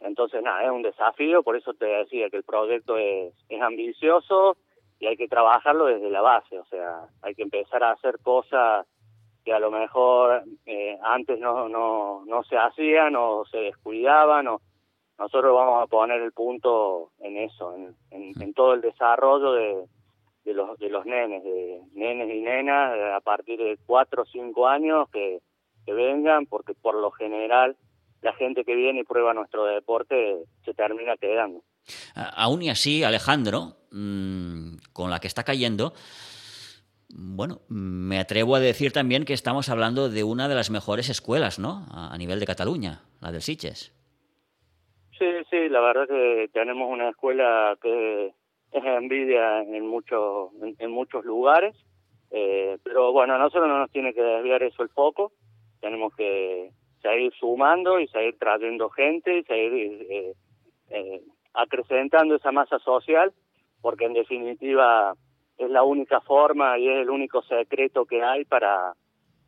entonces, 0.00 0.42
nada, 0.42 0.64
es 0.64 0.70
un 0.70 0.82
desafío, 0.82 1.42
por 1.42 1.56
eso 1.56 1.74
te 1.74 1.86
decía 1.86 2.28
que 2.30 2.38
el 2.38 2.44
proyecto 2.44 2.96
es, 2.96 3.34
es 3.48 3.62
ambicioso 3.62 4.56
y 4.98 5.06
hay 5.06 5.16
que 5.16 5.28
trabajarlo 5.28 5.86
desde 5.86 6.10
la 6.10 6.20
base, 6.20 6.58
o 6.58 6.64
sea, 6.66 7.06
hay 7.22 7.34
que 7.34 7.42
empezar 7.42 7.82
a 7.82 7.92
hacer 7.92 8.18
cosas 8.20 8.86
que 9.44 9.52
a 9.52 9.58
lo 9.58 9.70
mejor 9.70 10.44
eh, 10.66 10.98
antes 11.02 11.38
no, 11.38 11.68
no, 11.68 12.24
no 12.26 12.44
se 12.44 12.56
hacían 12.56 13.16
o 13.16 13.44
se 13.44 13.58
descuidaban 13.58 14.48
o 14.48 14.60
nosotros 15.18 15.54
vamos 15.54 15.82
a 15.82 15.86
poner 15.86 16.20
el 16.20 16.32
punto 16.32 17.10
en 17.20 17.36
eso, 17.36 17.74
en, 17.74 17.94
en, 18.10 18.54
todo 18.54 18.74
el 18.74 18.80
desarrollo 18.80 19.52
de, 19.52 19.84
de 20.44 20.54
los 20.54 20.78
de 20.78 20.88
los 20.88 21.06
nenes, 21.06 21.44
de 21.44 21.80
nenes 21.92 22.34
y 22.34 22.40
nenas 22.40 22.92
a 23.14 23.20
partir 23.20 23.58
de 23.58 23.78
cuatro 23.86 24.22
o 24.22 24.26
cinco 24.26 24.66
años 24.66 25.08
que, 25.12 25.40
que 25.84 25.92
vengan, 25.92 26.46
porque 26.46 26.74
por 26.74 26.94
lo 26.94 27.10
general 27.12 27.76
la 28.20 28.32
gente 28.34 28.64
que 28.64 28.74
viene 28.74 29.00
y 29.00 29.04
prueba 29.04 29.34
nuestro 29.34 29.64
deporte 29.64 30.44
se 30.64 30.74
termina 30.74 31.16
quedando. 31.16 31.62
Aún 32.14 32.62
y 32.62 32.70
así, 32.70 33.02
Alejandro, 33.02 33.76
mm, 33.90 34.76
con 34.92 35.10
la 35.10 35.18
que 35.18 35.26
está 35.26 35.42
cayendo, 35.42 35.92
bueno, 37.14 37.60
me 37.68 38.18
atrevo 38.18 38.56
a 38.56 38.60
decir 38.60 38.92
también 38.92 39.24
que 39.24 39.34
estamos 39.34 39.68
hablando 39.68 40.08
de 40.08 40.24
una 40.24 40.48
de 40.48 40.54
las 40.54 40.70
mejores 40.70 41.08
escuelas, 41.08 41.58
¿no? 41.58 41.86
A 41.90 42.16
nivel 42.18 42.40
de 42.40 42.46
Cataluña, 42.46 43.02
la 43.20 43.32
del 43.32 43.42
Siches. 43.42 43.92
Sí, 45.18 45.26
sí, 45.50 45.68
la 45.68 45.80
verdad 45.80 46.08
que 46.08 46.48
tenemos 46.52 46.90
una 46.90 47.10
escuela 47.10 47.76
que 47.80 48.34
es 48.72 48.84
envidia 48.84 49.60
en 49.60 49.86
muchos 49.86 50.50
en, 50.78 50.90
muchos 50.90 51.24
lugares, 51.24 51.76
eh, 52.30 52.78
pero 52.82 53.12
bueno, 53.12 53.34
a 53.34 53.38
nosotros 53.38 53.68
no 53.68 53.78
nos 53.78 53.90
tiene 53.90 54.14
que 54.14 54.22
desviar 54.22 54.62
eso 54.62 54.82
el 54.82 54.88
foco, 54.88 55.32
tenemos 55.80 56.14
que 56.16 56.70
seguir 57.02 57.32
sumando 57.38 58.00
y 58.00 58.08
seguir 58.08 58.38
trayendo 58.38 58.88
gente 58.90 59.38
y 59.38 59.42
seguir 59.44 60.06
eh, 60.10 60.32
eh, 60.90 61.22
acrecentando 61.52 62.36
esa 62.36 62.50
masa 62.50 62.78
social, 62.78 63.32
porque 63.82 64.06
en 64.06 64.14
definitiva 64.14 65.14
es 65.64 65.70
la 65.70 65.82
única 65.82 66.20
forma 66.20 66.78
y 66.78 66.88
es 66.88 67.02
el 67.02 67.10
único 67.10 67.42
secreto 67.42 68.04
que 68.04 68.22
hay 68.22 68.44
para, 68.44 68.94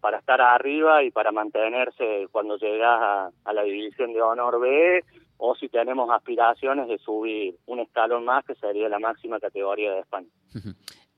para 0.00 0.18
estar 0.18 0.40
arriba 0.40 1.02
y 1.02 1.10
para 1.10 1.32
mantenerse 1.32 2.26
cuando 2.30 2.56
llegas 2.56 3.30
a, 3.44 3.52
la 3.52 3.62
división 3.62 4.12
de 4.12 4.22
honor 4.22 4.60
B 4.60 5.04
o 5.38 5.54
si 5.54 5.68
tenemos 5.68 6.10
aspiraciones 6.10 6.88
de 6.88 6.98
subir 6.98 7.56
un 7.66 7.80
escalón 7.80 8.24
más 8.24 8.44
que 8.44 8.54
sería 8.54 8.88
la 8.88 8.98
máxima 8.98 9.40
categoría 9.40 9.92
de 9.92 10.00
España. 10.00 10.28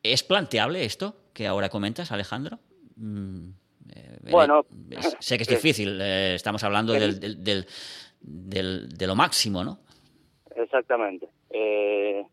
¿Es 0.03 0.23
planteable 0.23 0.85
esto 0.85 1.15
que 1.35 1.47
ahora 1.47 1.69
comentas, 1.69 2.13
Alejandro? 2.13 2.59
Mm, 2.97 3.49
eh, 3.95 4.19
bueno, 4.31 4.65
sé 5.19 5.37
que 5.37 5.43
es 5.43 5.49
difícil, 5.49 6.01
eh, 6.01 6.35
estamos 6.35 6.63
hablando 6.65 6.93
del, 6.93 7.21
del, 7.21 7.67
del, 8.21 8.89
de 8.89 9.07
lo 9.07 9.15
máximo, 9.15 9.63
¿no? 9.63 9.81
Exactamente. 10.55 11.29
Eh, 11.51 12.25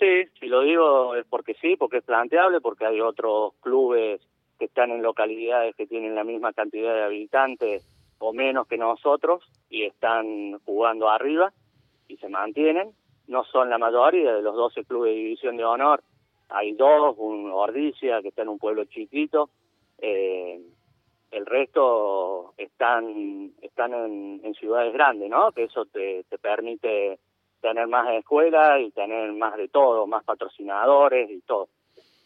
sí, 0.00 0.24
si 0.40 0.46
lo 0.46 0.62
digo 0.62 1.14
es 1.14 1.24
porque 1.26 1.54
sí, 1.60 1.76
porque 1.76 1.98
es 1.98 2.04
planteable, 2.04 2.60
porque 2.60 2.86
hay 2.86 3.00
otros 3.00 3.52
clubes 3.60 4.20
que 4.58 4.64
están 4.64 4.90
en 4.90 5.02
localidades 5.02 5.76
que 5.76 5.86
tienen 5.86 6.14
la 6.14 6.24
misma 6.24 6.52
cantidad 6.52 6.94
de 6.94 7.04
habitantes 7.04 7.86
o 8.18 8.32
menos 8.32 8.66
que 8.66 8.76
nosotros 8.76 9.42
y 9.68 9.84
están 9.84 10.58
jugando 10.64 11.08
arriba 11.08 11.52
y 12.08 12.16
se 12.16 12.28
mantienen. 12.28 12.92
No 13.28 13.44
son 13.44 13.70
la 13.70 13.78
mayoría 13.78 14.34
de 14.34 14.42
los 14.42 14.56
12 14.56 14.84
clubes 14.84 15.12
de 15.12 15.18
división 15.18 15.56
de 15.56 15.64
honor. 15.64 16.02
Hay 16.48 16.72
dos, 16.72 17.14
un 17.18 17.50
Ordicia 17.52 18.20
que 18.22 18.28
está 18.28 18.42
en 18.42 18.48
un 18.48 18.58
pueblo 18.58 18.84
chiquito, 18.86 19.50
eh, 19.98 20.60
el 21.30 21.46
resto 21.46 22.54
están 22.56 23.52
están 23.62 23.94
en, 23.94 24.54
ciudades 24.54 24.92
grandes, 24.92 25.30
¿no? 25.30 25.52
Que 25.52 25.64
eso 25.64 25.84
te, 25.86 26.24
te 26.24 26.38
permite 26.38 27.18
tener 27.60 27.86
más 27.86 28.08
escuelas 28.14 28.80
y 28.80 28.90
tener 28.90 29.32
más 29.32 29.56
de 29.56 29.68
todo, 29.68 30.06
más 30.06 30.24
patrocinadores 30.24 31.30
y 31.30 31.40
todo. 31.40 31.68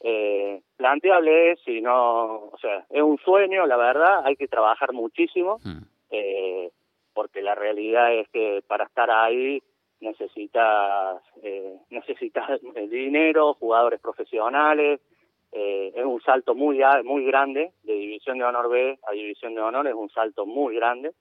Eh, 0.00 0.60
planteable 0.76 1.52
es, 1.52 1.60
si 1.64 1.80
no, 1.80 2.50
o 2.52 2.58
sea, 2.60 2.84
es 2.90 3.02
un 3.02 3.18
sueño, 3.18 3.66
la 3.66 3.76
verdad, 3.76 4.22
hay 4.24 4.36
que 4.36 4.48
trabajar 4.48 4.92
muchísimo, 4.92 5.58
hmm. 5.64 5.82
eh, 6.10 6.70
porque 7.14 7.42
la 7.42 7.54
realidad 7.54 8.12
es 8.14 8.28
que 8.28 8.62
para 8.66 8.84
estar 8.84 9.10
ahí 9.10 9.62
necesitas, 10.00 11.22
eh, 11.42 11.78
necesitas 11.90 12.60
dinero, 12.90 13.54
jugadores 13.54 14.00
profesionales, 14.00 15.00
eh, 15.56 15.92
es 15.94 16.04
un 16.04 16.20
salto 16.20 16.56
muy 16.56 16.80
muy 17.04 17.24
grande 17.24 17.70
de 17.84 17.92
división 17.92 18.38
de 18.38 18.44
honor 18.44 18.68
B 18.68 18.98
a 19.06 19.12
división 19.12 19.54
de 19.54 19.60
honor 19.60 19.86
es 19.86 19.94
un 19.94 20.10
salto 20.10 20.46
muy 20.46 20.74
grande 20.74 21.12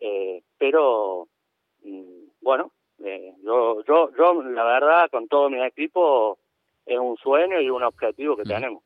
eh, 0.00 0.42
pero 0.58 1.28
mm, 1.84 2.24
bueno 2.40 2.72
eh, 3.04 3.34
yo 3.44 3.82
yo 3.86 4.10
yo 4.16 4.42
la 4.42 4.64
verdad 4.64 5.10
con 5.10 5.28
todo 5.28 5.50
mi 5.50 5.62
equipo 5.64 6.38
es 6.86 6.98
un 6.98 7.16
sueño 7.16 7.60
y 7.60 7.70
un 7.70 7.82
objetivo 7.82 8.36
que 8.36 8.42
mm. 8.42 8.48
tenemos 8.48 8.82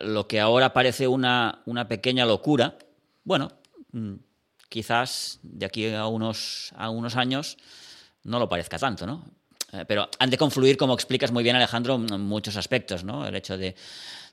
lo 0.00 0.26
que 0.26 0.40
ahora 0.40 0.72
parece 0.72 1.08
una 1.08 1.62
una 1.66 1.88
pequeña 1.88 2.26
locura 2.26 2.76
bueno 3.24 3.48
mm, 3.92 4.14
quizás 4.68 5.40
de 5.42 5.66
aquí 5.66 5.92
a 5.94 6.06
unos 6.06 6.72
a 6.76 6.90
unos 6.90 7.16
años 7.16 7.56
no 8.24 8.38
lo 8.38 8.48
parezca 8.48 8.78
tanto 8.78 9.06
no 9.06 9.22
pero 9.86 10.08
han 10.18 10.30
de 10.30 10.38
confluir, 10.38 10.76
como 10.76 10.94
explicas 10.94 11.32
muy 11.32 11.42
bien, 11.42 11.56
Alejandro, 11.56 11.98
muchos 11.98 12.56
aspectos, 12.56 13.04
¿no? 13.04 13.26
El 13.26 13.34
hecho 13.34 13.58
de, 13.58 13.74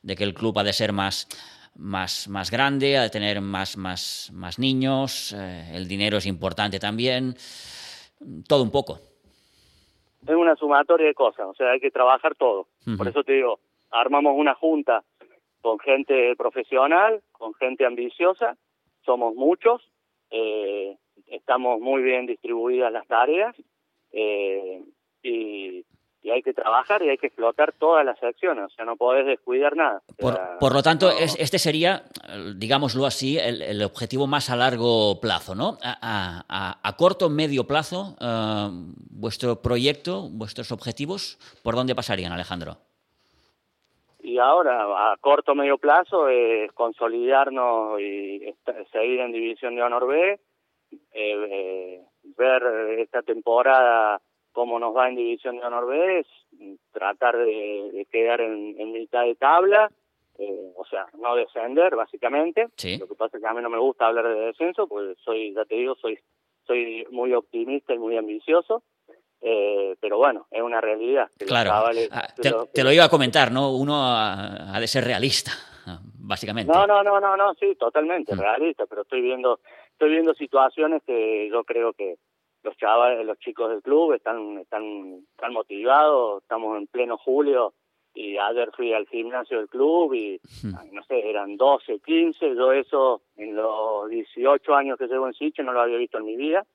de 0.01 0.15
que 0.15 0.23
el 0.23 0.33
club 0.33 0.57
ha 0.59 0.63
de 0.63 0.71
ser 0.73 0.93
más, 0.93 1.27
más, 1.75 2.27
más 2.27 2.51
grande, 2.51 2.97
ha 2.97 3.03
de 3.03 3.09
tener 3.09 3.41
más, 3.41 3.77
más, 3.77 4.29
más 4.31 4.59
niños, 4.59 5.33
eh, 5.35 5.71
el 5.73 5.87
dinero 5.87 6.17
es 6.17 6.25
importante 6.25 6.79
también, 6.79 7.35
todo 8.47 8.63
un 8.63 8.71
poco. 8.71 9.01
Es 10.27 10.35
una 10.35 10.55
sumatoria 10.55 11.07
de 11.07 11.13
cosas, 11.13 11.47
o 11.47 11.53
sea, 11.53 11.71
hay 11.71 11.79
que 11.79 11.91
trabajar 11.91 12.35
todo. 12.35 12.67
Por 12.97 13.07
eso 13.07 13.23
te 13.23 13.33
digo, 13.33 13.59
armamos 13.91 14.33
una 14.37 14.55
junta 14.55 15.03
con 15.61 15.79
gente 15.79 16.35
profesional, 16.35 17.21
con 17.31 17.53
gente 17.55 17.85
ambiciosa, 17.85 18.57
somos 19.05 19.35
muchos, 19.35 19.81
eh, 20.31 20.97
estamos 21.27 21.79
muy 21.79 22.01
bien 22.01 22.25
distribuidas 22.25 22.91
las 22.91 23.07
tareas 23.07 23.55
eh, 24.11 24.81
y, 25.21 25.85
y 26.23 26.31
hay 26.31 26.41
que 26.41 26.53
trabajar 26.53 27.03
y 27.03 27.09
hay 27.09 27.17
que 27.17 27.27
explotar 27.27 27.73
todas 27.73 28.05
las 28.05 28.21
acciones, 28.23 28.65
o 28.65 28.69
sea, 28.69 28.85
no 28.85 28.95
podés 28.95 29.25
descuidar 29.25 29.75
nada. 29.75 30.01
Por, 30.17 30.73
lo 30.73 30.81
tanto, 30.81 31.11
este 31.11 31.59
sería, 31.59 32.03
digámoslo 32.55 33.05
así, 33.05 33.37
el, 33.37 33.83
objetivo 33.83 34.25
más 34.25 34.49
a 34.49 34.55
largo 34.55 35.19
plazo, 35.19 35.53
¿no? 35.53 35.77
A, 35.83 36.79
a, 36.81 36.95
corto, 36.95 37.29
medio 37.29 37.65
plazo, 37.65 38.15
eh, 38.21 38.69
vuestro 39.11 39.61
proyecto, 39.61 40.29
vuestros 40.31 40.71
objetivos, 40.71 41.37
¿por 41.61 41.75
dónde 41.75 41.93
pasarían, 41.93 42.31
Alejandro? 42.31 42.77
Y 44.21 44.37
ahora, 44.37 45.11
a 45.11 45.17
corto, 45.17 45.53
medio 45.53 45.77
plazo, 45.77 46.29
es 46.29 46.71
consolidarnos 46.71 47.99
y 47.99 48.55
seguir 48.93 49.19
en 49.19 49.33
División 49.33 49.75
de 49.75 49.83
Honor 49.83 50.07
B, 50.07 50.39
eh, 50.91 50.99
eh, 51.13 52.01
ver 52.37 52.63
esta 52.99 53.21
temporada 53.21 54.21
cómo 54.53 54.79
nos 54.79 54.95
va 54.95 55.09
en 55.09 55.15
División 55.15 55.57
de 55.57 55.65
Honor 55.65 55.87
B, 55.87 56.25
tratar 56.91 57.37
de, 57.37 58.07
quedar 58.11 58.39
en, 58.39 58.91
mitad 58.93 59.23
de 59.23 59.35
tabla, 59.35 59.91
eh, 60.37 60.71
o 60.75 60.85
sea, 60.85 61.07
no 61.19 61.35
descender 61.35 61.95
básicamente. 61.95 62.69
Lo 62.99 63.07
que 63.07 63.15
pasa 63.15 63.37
es 63.37 63.43
que 63.43 63.49
a 63.49 63.53
mí 63.53 63.61
no 63.61 63.69
me 63.69 63.79
gusta 63.79 64.07
hablar 64.07 64.27
de 64.27 64.45
descenso, 64.45 64.87
pues 64.87 65.17
soy, 65.23 65.53
ya 65.53 65.65
te 65.65 65.75
digo, 65.75 65.95
soy, 65.95 66.17
soy 66.65 67.05
muy 67.11 67.33
optimista 67.33 67.93
y 67.93 67.99
muy 67.99 68.15
ambicioso. 68.15 68.83
Eh, 69.45 69.97
pero 69.99 70.17
bueno, 70.17 70.47
es 70.49 70.61
una 70.61 70.79
realidad. 70.79 71.29
claro, 71.45 71.71
ah, 71.73 72.27
te, 72.73 72.83
lo 72.83 72.91
iba 72.93 73.03
a 73.03 73.09
comentar, 73.09 73.51
¿no? 73.51 73.75
Uno 73.75 73.95
ha, 73.97 74.79
de 74.79 74.87
ser 74.87 75.03
realista, 75.03 75.51
básicamente. 76.17 76.71
No, 76.71 76.87
no, 76.87 77.03
no, 77.03 77.19
no, 77.19 77.35
no, 77.35 77.53
sí, 77.55 77.75
totalmente 77.75 78.33
mm. 78.33 78.39
realista, 78.39 78.85
pero 78.85 79.01
estoy 79.01 79.21
viendo, 79.21 79.59
estoy 79.91 80.11
viendo 80.11 80.33
situaciones 80.33 81.03
que 81.05 81.49
yo 81.51 81.65
creo 81.65 81.91
que 81.91 82.15
los 82.63 82.77
chavales, 82.77 83.25
los 83.25 83.37
chicos 83.39 83.69
del 83.69 83.81
club 83.81 84.13
están, 84.13 84.57
están, 84.57 85.25
están 85.31 85.53
motivados, 85.53 86.41
estamos 86.41 86.77
en 86.77 86.87
pleno 86.87 87.17
julio 87.17 87.73
y 88.13 88.37
ayer 88.37 88.71
fui 88.75 88.93
al 88.93 89.07
gimnasio 89.07 89.57
del 89.57 89.69
club 89.69 90.13
y 90.13 90.39
no 90.91 91.03
sé, 91.03 91.29
eran 91.29 91.57
12, 91.57 91.99
15, 91.99 92.55
yo 92.55 92.71
eso 92.71 93.21
en 93.37 93.55
los 93.55 94.09
18 94.09 94.75
años 94.75 94.97
que 94.97 95.07
llevo 95.07 95.27
en 95.27 95.33
Siche 95.33 95.63
no 95.63 95.73
lo 95.73 95.81
había 95.81 95.97
visto 95.97 96.19
en 96.19 96.25
mi 96.25 96.35
vida, 96.35 96.65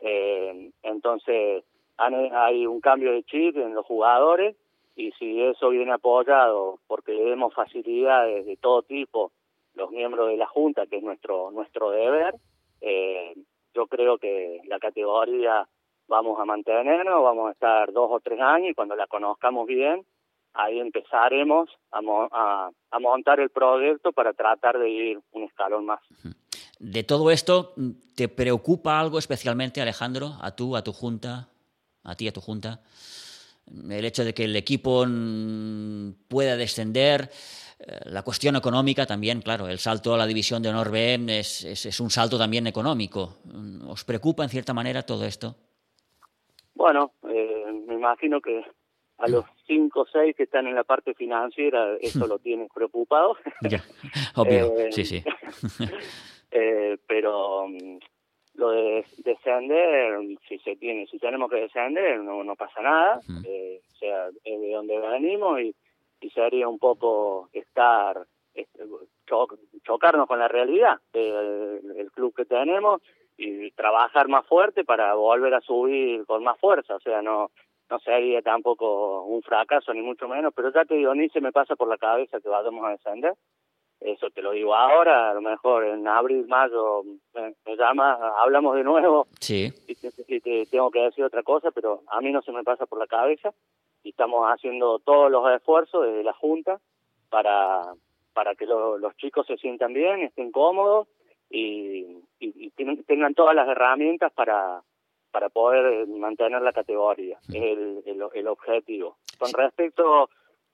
eh, 0.00 0.70
entonces 0.82 1.64
hay 1.96 2.66
un 2.66 2.80
cambio 2.80 3.12
de 3.12 3.24
chip 3.24 3.56
en 3.56 3.74
los 3.74 3.84
jugadores 3.84 4.56
y 4.94 5.12
si 5.12 5.42
eso 5.42 5.70
viene 5.70 5.92
apoyado 5.92 6.78
porque 6.86 7.12
le 7.12 7.24
demos 7.24 7.54
facilidades 7.54 8.46
de 8.46 8.56
todo 8.56 8.82
tipo 8.82 9.32
los 9.74 9.90
miembros 9.90 10.28
de 10.28 10.36
la 10.36 10.46
Junta, 10.46 10.86
que 10.86 10.96
es 10.96 11.02
nuestro, 11.02 11.50
nuestro 11.52 11.90
deber, 11.90 12.34
eh, 12.80 13.34
yo 13.78 13.86
creo 13.86 14.18
que 14.18 14.60
la 14.66 14.80
categoría 14.80 15.68
vamos 16.08 16.40
a 16.40 16.44
mantenernos, 16.44 17.22
vamos 17.22 17.48
a 17.48 17.52
estar 17.52 17.92
dos 17.92 18.10
o 18.10 18.18
tres 18.18 18.40
años 18.40 18.70
y 18.70 18.74
cuando 18.74 18.96
la 18.96 19.06
conozcamos 19.06 19.68
bien, 19.68 20.04
ahí 20.52 20.80
empezaremos 20.80 21.70
a, 21.92 22.70
a, 22.90 22.98
montar 22.98 23.38
el 23.38 23.50
proyecto 23.50 24.10
para 24.12 24.32
tratar 24.32 24.78
de 24.78 24.90
ir 24.90 25.20
un 25.30 25.44
escalón 25.44 25.86
más. 25.86 26.00
De 26.80 27.04
todo 27.04 27.30
esto, 27.30 27.72
¿te 28.16 28.28
preocupa 28.28 28.98
algo 28.98 29.18
especialmente, 29.18 29.80
Alejandro, 29.80 30.32
a 30.40 30.56
tú, 30.56 30.74
a 30.74 30.82
tu 30.82 30.92
junta, 30.92 31.48
a 32.02 32.16
ti, 32.16 32.26
a 32.26 32.32
tu 32.32 32.40
junta? 32.40 32.80
El 33.90 34.04
hecho 34.04 34.24
de 34.24 34.34
que 34.34 34.44
el 34.44 34.56
equipo 34.56 35.04
pueda 36.28 36.56
descender, 36.56 37.30
eh, 37.78 38.00
la 38.06 38.22
cuestión 38.22 38.56
económica 38.56 39.06
también, 39.06 39.40
claro, 39.40 39.68
el 39.68 39.78
salto 39.78 40.14
a 40.14 40.18
la 40.18 40.26
división 40.26 40.62
de 40.62 40.70
honor 40.70 40.90
B 40.90 41.24
es, 41.28 41.64
es, 41.64 42.00
un 42.00 42.10
salto 42.10 42.38
también 42.38 42.66
económico. 42.66 43.36
¿Os 43.86 44.04
preocupa 44.04 44.42
en 44.42 44.48
cierta 44.48 44.74
manera 44.74 45.02
todo 45.02 45.24
esto? 45.24 45.54
Bueno, 46.74 47.12
eh, 47.28 47.66
me 47.86 47.94
imagino 47.94 48.40
que 48.40 48.64
a 49.18 49.28
los 49.28 49.44
cinco 49.66 50.02
o 50.02 50.06
seis 50.06 50.34
que 50.36 50.44
están 50.44 50.66
en 50.66 50.74
la 50.74 50.84
parte 50.84 51.14
financiera 51.14 51.96
eso 52.00 52.26
lo 52.26 52.38
tienen 52.40 52.68
preocupado. 52.68 53.36
obvio, 54.34 54.74
eh, 54.78 54.92
sí, 54.92 55.04
sí. 55.04 55.22
pero 57.06 57.68
mm, 57.68 57.98
lo 58.58 58.70
de 58.70 59.04
descender, 59.18 60.18
si 60.48 60.58
se 60.58 60.76
tiene, 60.76 61.06
si 61.06 61.18
tenemos 61.18 61.50
que 61.50 61.60
descender, 61.60 62.20
no, 62.20 62.44
no 62.44 62.56
pasa 62.56 62.82
nada. 62.82 63.20
o 63.26 63.96
sea, 63.98 64.28
es 64.44 64.60
de 64.60 64.72
donde 64.72 64.98
venimos 64.98 65.60
y 65.60 65.74
y 66.20 66.30
sería 66.30 66.68
un 66.68 66.78
poco 66.78 67.48
estar 67.52 68.26
este, 68.54 68.84
chocarnos 69.84 70.26
con 70.26 70.38
la 70.38 70.48
realidad 70.48 70.98
del, 71.12 72.10
club 72.12 72.34
que 72.34 72.44
tenemos 72.44 73.00
y 73.36 73.70
trabajar 73.72 74.26
más 74.28 74.44
fuerte 74.46 74.84
para 74.84 75.14
volver 75.14 75.54
a 75.54 75.60
subir 75.60 76.26
con 76.26 76.42
más 76.42 76.58
fuerza, 76.58 76.96
o 76.96 77.00
sea, 77.00 77.22
no 77.22 77.50
no 77.90 77.98
sería 78.00 78.42
tampoco 78.42 79.22
un 79.22 79.40
fracaso 79.40 79.94
ni 79.94 80.02
mucho 80.02 80.28
menos, 80.28 80.52
pero 80.54 80.70
ya 80.70 80.84
te 80.84 80.94
digo, 80.94 81.14
ni 81.14 81.30
se 81.30 81.40
me 81.40 81.52
pasa 81.52 81.74
por 81.74 81.88
la 81.88 81.96
cabeza 81.96 82.38
que 82.38 82.48
vayamos 82.48 82.84
a 82.84 82.90
descender, 82.90 83.32
eso 84.00 84.30
te 84.30 84.42
lo 84.42 84.52
digo 84.52 84.74
ahora, 84.74 85.30
a 85.30 85.34
lo 85.34 85.40
mejor 85.40 85.84
en 85.84 86.06
abril, 86.06 86.46
mayo 86.46 87.02
me, 87.34 87.76
llama, 87.76 88.16
hablamos 88.38 88.76
de 88.76 88.84
nuevo. 88.84 89.26
Sí. 89.40 89.72
y, 89.88 90.40
te, 90.40 90.66
tengo 90.66 90.90
que 90.90 91.00
decir 91.00 91.24
otra 91.24 91.42
cosa, 91.42 91.70
pero 91.72 92.02
a 92.08 92.20
mí 92.20 92.30
no 92.30 92.40
se 92.42 92.52
me 92.52 92.62
pasa 92.62 92.86
por 92.86 92.98
la 92.98 93.06
cabeza. 93.06 93.52
Y 94.04 94.10
estamos 94.10 94.46
haciendo 94.46 95.00
todos 95.00 95.30
los 95.30 95.50
esfuerzos 95.50 96.06
desde 96.06 96.22
la 96.22 96.32
Junta 96.32 96.80
para, 97.28 97.92
para 98.32 98.54
que 98.54 98.66
los 98.66 99.16
chicos 99.16 99.46
se 99.46 99.56
sientan 99.56 99.92
bien, 99.92 100.22
estén 100.22 100.52
cómodos 100.52 101.08
y, 101.50 102.22
y, 102.38 102.70
tengan 103.06 103.34
todas 103.34 103.56
las 103.56 103.68
herramientas 103.68 104.32
para, 104.32 104.82
para 105.32 105.48
poder 105.48 106.06
mantener 106.06 106.62
la 106.62 106.72
categoría, 106.72 107.38
es 107.48 107.54
el, 107.54 108.02
el, 108.32 108.46
objetivo. 108.46 109.16
Con 109.38 109.52
respecto 109.52 110.30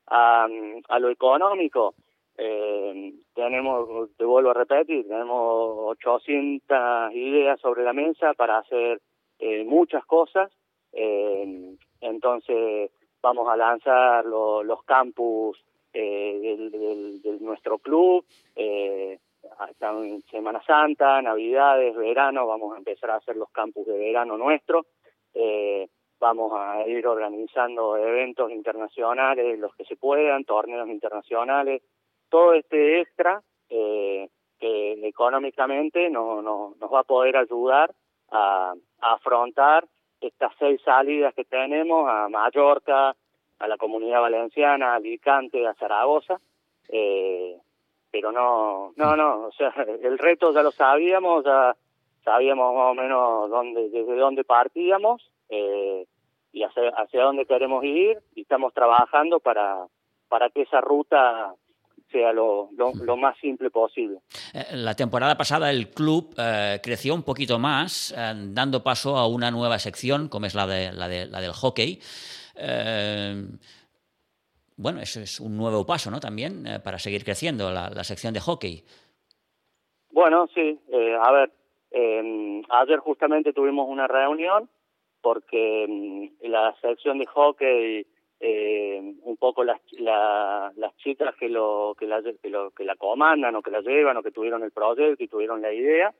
a, 0.08 0.46
a 0.88 0.98
lo 0.98 1.08
económico, 1.08 1.94
eh, 2.36 3.12
tenemos, 3.34 4.10
te 4.16 4.24
vuelvo 4.24 4.50
a 4.50 4.54
repetir, 4.54 5.06
tenemos 5.06 5.96
800 5.98 7.14
ideas 7.14 7.60
sobre 7.60 7.84
la 7.84 7.92
mesa 7.92 8.34
para 8.34 8.58
hacer 8.58 9.00
eh, 9.38 9.64
muchas 9.64 10.04
cosas, 10.04 10.50
eh, 10.92 11.76
entonces 12.00 12.90
vamos 13.22 13.48
a 13.48 13.56
lanzar 13.56 14.24
los 14.24 14.82
campus 14.84 15.62
eh, 15.92 17.20
de 17.22 17.38
nuestro 17.40 17.78
club, 17.78 18.24
eh, 18.56 19.18
en 19.80 20.22
Semana 20.22 20.62
Santa, 20.66 21.22
Navidades, 21.22 21.94
verano, 21.94 22.46
vamos 22.46 22.74
a 22.74 22.78
empezar 22.78 23.10
a 23.10 23.16
hacer 23.16 23.36
los 23.36 23.50
campus 23.50 23.86
de 23.86 23.96
verano 23.96 24.36
nuestro, 24.36 24.86
vamos 26.18 26.52
a 26.54 26.86
ir 26.88 27.06
organizando 27.06 27.96
eventos 27.98 28.50
internacionales, 28.50 29.58
los 29.58 29.74
que 29.76 29.84
se 29.84 29.96
puedan, 29.96 30.44
torneos 30.44 30.88
internacionales, 30.88 31.82
todo 32.34 32.52
este 32.52 33.00
extra 33.00 33.40
eh, 33.68 34.28
que 34.58 35.06
económicamente 35.06 36.10
no, 36.10 36.42
no, 36.42 36.74
nos 36.80 36.92
va 36.92 36.98
a 36.98 37.04
poder 37.04 37.36
ayudar 37.36 37.94
a 38.32 38.74
afrontar 39.00 39.86
estas 40.20 40.50
seis 40.58 40.80
salidas 40.84 41.32
que 41.32 41.44
tenemos 41.44 42.10
a 42.10 42.28
Mallorca, 42.28 43.14
a 43.60 43.68
la 43.68 43.76
Comunidad 43.76 44.20
Valenciana, 44.20 44.90
a 44.90 44.94
Alicante, 44.96 45.64
a 45.64 45.74
Zaragoza, 45.74 46.40
eh, 46.88 47.56
pero 48.10 48.32
no, 48.32 48.92
no, 48.96 49.14
no, 49.14 49.46
o 49.46 49.52
sea, 49.52 49.72
el 50.02 50.18
reto 50.18 50.52
ya 50.52 50.64
lo 50.64 50.72
sabíamos, 50.72 51.44
ya 51.44 51.76
sabíamos 52.24 52.74
más 52.74 52.90
o 52.90 52.94
menos 52.94 53.48
dónde, 53.48 53.90
desde 53.90 54.16
dónde 54.16 54.42
partíamos 54.42 55.30
eh, 55.50 56.04
y 56.50 56.64
hacia, 56.64 56.88
hacia 56.96 57.22
dónde 57.22 57.46
queremos 57.46 57.84
ir 57.84 58.18
y 58.34 58.40
estamos 58.40 58.74
trabajando 58.74 59.38
para, 59.38 59.86
para 60.28 60.50
que 60.50 60.62
esa 60.62 60.80
ruta 60.80 61.54
sea 62.14 62.32
lo, 62.32 62.70
lo, 62.72 63.16
más 63.16 63.36
simple 63.38 63.70
posible. 63.70 64.20
Eh, 64.54 64.76
la 64.76 64.94
temporada 64.94 65.36
pasada 65.36 65.70
el 65.70 65.90
club 65.90 66.32
eh, 66.38 66.78
creció 66.80 67.12
un 67.12 67.24
poquito 67.24 67.58
más, 67.58 68.14
eh, 68.16 68.32
dando 68.52 68.84
paso 68.84 69.16
a 69.16 69.26
una 69.26 69.50
nueva 69.50 69.80
sección, 69.80 70.28
como 70.28 70.46
es 70.46 70.54
la, 70.54 70.66
de, 70.68 70.92
la, 70.92 71.08
de, 71.08 71.26
la 71.26 71.40
del 71.40 71.52
hockey. 71.52 71.98
bueno, 74.76 75.00
eso 75.00 75.20
es 75.20 75.40
un 75.40 75.56
nuevo 75.56 75.84
paso, 75.84 76.08
¿no? 76.10 76.20
También 76.20 76.64
para 76.84 76.98
seguir 76.98 77.24
creciendo 77.24 77.72
la, 77.72 77.90
la, 77.90 78.04
sección 78.04 78.32
de 78.32 78.40
hockey. 78.40 78.84
Bueno, 80.10 80.46
sí. 80.54 80.78
a 81.20 81.32
ver, 81.32 81.50
em, 81.90 82.62
ayer 82.70 83.00
justamente 83.00 83.52
tuvimos 83.52 83.88
una 83.88 84.06
reunión 84.06 84.68
porque 85.20 85.84
em, 85.84 86.30
la 86.42 86.76
sección 86.80 87.18
de 87.18 87.26
hockey 87.26 88.06
eh, 88.46 89.00
un 89.22 89.36
poco 89.38 89.64
las, 89.64 89.80
las 89.98 90.96
chicas 90.98 91.34
que 91.36 91.48
lo, 91.48 91.96
que, 91.98 92.06
la, 92.06 92.22
que, 92.22 92.50
lo, 92.50 92.72
que 92.72 92.84
la 92.84 92.94
comandan 92.94 93.56
o 93.56 93.62
que 93.62 93.70
la 93.70 93.80
llevan 93.80 94.18
o 94.18 94.22
que 94.22 94.32
tuvieron 94.32 94.62
el 94.62 94.70
proyecto 94.70 95.24
y 95.24 95.28
tuvieron 95.28 95.62
la 95.62 95.72
idea, 95.72 96.14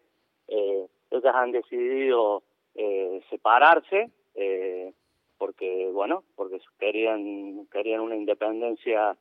eh, 0.48 0.86
ellas 1.10 1.34
han 1.34 1.52
decidido 1.52 2.42
eh, 2.74 3.20
separarse 3.28 4.10
eh, 4.36 4.94
porque, 5.36 5.90
bueno, 5.92 6.24
porque 6.34 6.60
querían, 6.78 7.66
querían 7.70 8.00
una 8.00 8.16
independencia 8.16 9.14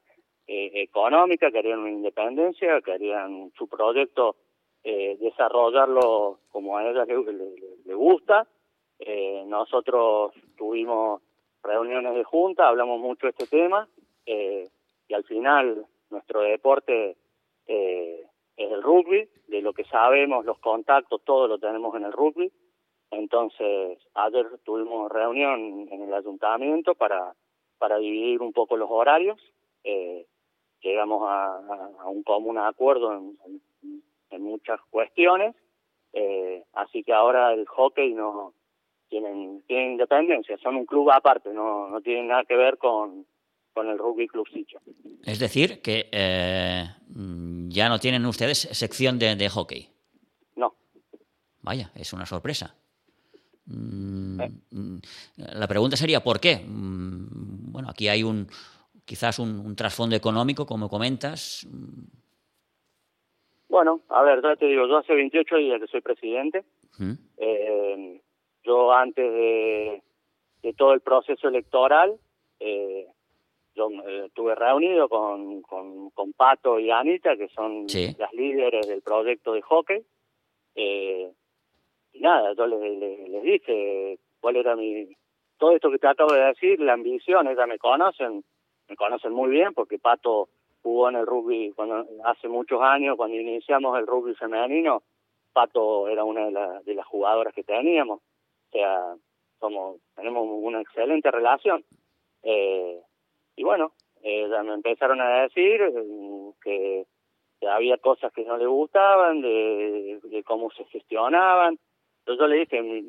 eh, 0.48 0.72
económica, 0.76 1.52
querían 1.52 1.80
una 1.80 1.92
independencia, 1.92 2.80
querían 2.80 3.52
su 3.58 3.68
proyecto 3.68 4.38
eh, 4.82 5.18
desarrollarlo 5.20 6.40
como 6.50 6.78
a 6.78 6.90
ellas 6.90 7.06
le, 7.06 7.34
le, 7.34 7.50
le 7.84 7.94
gusta. 7.94 8.48
Nosotros 9.48 10.32
tuvimos 10.56 11.22
reuniones 11.64 12.14
de 12.16 12.24
junta, 12.24 12.68
hablamos 12.68 13.00
mucho 13.00 13.28
de 13.28 13.32
este 13.32 13.48
tema 13.48 13.88
eh, 14.26 14.70
y 15.08 15.14
al 15.14 15.24
final 15.24 15.86
nuestro 16.10 16.42
deporte 16.42 17.18
eh, 17.68 18.28
es 18.58 18.72
el 18.72 18.84
rugby, 18.84 19.28
de 19.48 19.62
lo 19.62 19.74
que 19.74 19.84
sabemos, 19.86 20.46
los 20.46 20.60
contactos, 20.60 21.22
todo 21.24 21.48
lo 21.48 21.58
tenemos 21.60 21.96
en 21.96 22.04
el 22.04 22.12
rugby. 22.12 22.52
Entonces, 23.12 24.00
ayer 24.16 24.48
tuvimos 24.64 25.12
reunión 25.12 25.88
en 25.92 26.04
el 26.04 26.14
ayuntamiento 26.14 26.96
para, 26.96 27.36
para 27.78 27.98
dividir 27.98 28.42
un 28.42 28.54
poco 28.54 28.78
los 28.78 28.90
horarios. 28.90 29.40
Eh, 29.84 30.26
llegamos 30.82 31.24
a, 31.28 31.60
un 32.08 32.24
común 32.24 32.58
acuerdo 32.58 33.14
en, 33.14 33.38
en, 34.32 34.42
muchas 34.42 34.80
cuestiones. 34.90 35.56
Eh, 36.14 36.64
así 36.74 37.04
que 37.04 37.14
ahora 37.14 37.54
el 37.54 37.66
hockey 37.68 38.14
no, 38.14 38.54
tienen, 39.14 39.62
tienen 39.68 39.92
independencia, 39.92 40.58
son 40.58 40.76
un 40.78 40.86
club 40.88 41.12
aparte, 41.12 41.54
no, 41.54 41.88
no 41.88 42.02
tienen 42.02 42.30
nada 42.30 42.44
que 42.46 42.56
ver 42.56 42.80
con, 42.80 43.28
con 43.72 43.88
el 43.88 44.00
Rugby 44.00 44.28
Club 44.28 44.48
Sicho. 44.52 44.80
Es 45.24 45.38
decir, 45.38 45.84
que 45.84 46.10
eh, 46.12 46.84
ya 47.68 47.90
no 47.90 48.00
tienen 48.00 48.26
ustedes 48.26 48.58
sección 48.58 49.20
de, 49.20 49.36
de, 49.36 49.50
hockey. 49.50 49.88
No. 50.56 50.74
Vaya, 51.62 51.92
es 51.94 52.12
una 52.12 52.26
sorpresa. 52.26 52.76
Mm, 53.68 54.14
Mm, 54.34 54.46
mm, 54.72 55.00
la 55.60 55.68
pregunta 55.68 55.96
sería 55.96 56.24
¿por 56.24 56.40
qué? 56.40 56.58
Mm, 56.66 57.72
bueno, 57.72 57.90
aquí 57.90 58.08
hay 58.08 58.24
un 58.24 58.48
quizás 59.06 59.38
un, 59.38 59.76
trasfondo 59.76 60.16
económico, 60.16 60.66
como 60.66 60.90
comentas. 60.90 61.68
Bueno, 63.70 64.02
a 64.10 64.24
ver, 64.24 64.42
ya 64.42 64.56
te 64.56 64.66
digo, 64.66 64.88
yo 64.88 64.98
hace 64.98 65.14
28 65.14 65.56
días 65.58 65.80
que 65.82 65.88
soy 65.88 66.02
presidente. 66.02 66.64
Eh, 67.38 68.22
yo 68.64 68.92
antes 68.92 69.32
de, 69.32 70.04
todo 70.78 70.94
el 70.94 71.02
proceso 71.02 71.48
electoral, 71.48 72.16
eh, 72.60 73.08
yo 73.76 73.90
estuve 74.26 74.56
reunido 74.56 75.10
con, 75.10 75.62
con, 75.62 76.34
Pato 76.36 76.80
y 76.80 76.92
Anita, 76.92 77.36
que 77.36 77.48
son 77.50 77.86
las 78.18 78.34
líderes 78.34 78.88
del 78.88 79.02
proyecto 79.02 79.54
de 79.54 79.62
hockey. 79.62 80.04
Eh, 80.76 81.32
y 82.14 82.20
nada, 82.20 82.54
yo 82.54 82.68
les, 82.68 83.44
dije 83.44 84.20
cuál 84.40 84.58
era 84.58 84.76
mi... 84.76 85.08
Todo 85.58 85.72
esto 85.72 85.92
que 85.92 86.00
te 86.00 86.08
acabo 86.08 86.34
de 86.34 86.46
decir, 86.46 86.80
la 86.80 86.94
ambición, 86.94 87.48
ellas 87.48 87.68
me 87.68 87.78
conocen, 87.78 88.44
me 88.90 88.96
conocen 88.96 89.32
muy 89.32 89.50
bien 89.50 89.74
porque 89.74 90.00
Pato 90.00 90.50
jugó 90.82 91.10
en 91.10 91.16
el 91.16 91.26
rugby 91.26 91.72
cuando 91.76 92.06
hace 92.26 92.48
muchos 92.48 92.82
años, 92.82 93.16
cuando 93.16 93.38
iniciamos 93.38 93.98
el 93.98 94.06
rugby 94.06 94.36
femenino, 94.36 95.04
Pato 95.54 96.08
era 96.08 96.24
una 96.24 96.48
de, 96.48 96.84
de 96.84 96.96
las 96.96 97.06
jugadoras 97.06 97.54
que 97.54 97.64
teníamos. 97.64 98.22
O 98.74 98.76
sea, 98.76 99.16
somos, 99.60 100.02
tenemos 100.16 100.48
una 100.50 100.82
excelente 100.82 101.30
relación. 101.30 101.86
Eh, 102.42 103.00
y 103.56 103.64
bueno, 103.64 103.94
eh, 104.24 104.48
me 104.64 104.74
empezaron 104.74 105.22
a 105.22 105.44
decir 105.44 105.80
eh, 105.80 106.52
que, 106.64 107.06
había 107.70 107.98
cosas 107.98 108.34
que 108.34 108.44
no 108.44 108.58
le 108.58 108.66
gustaban, 108.66 109.42
de, 109.42 110.20
de 110.24 110.44
cómo 110.44 110.72
se 110.72 110.84
gestionaban. 110.86 111.78
Entonces 112.20 112.42
yo 112.42 112.48
le 112.48 112.60
dije, 112.60 113.06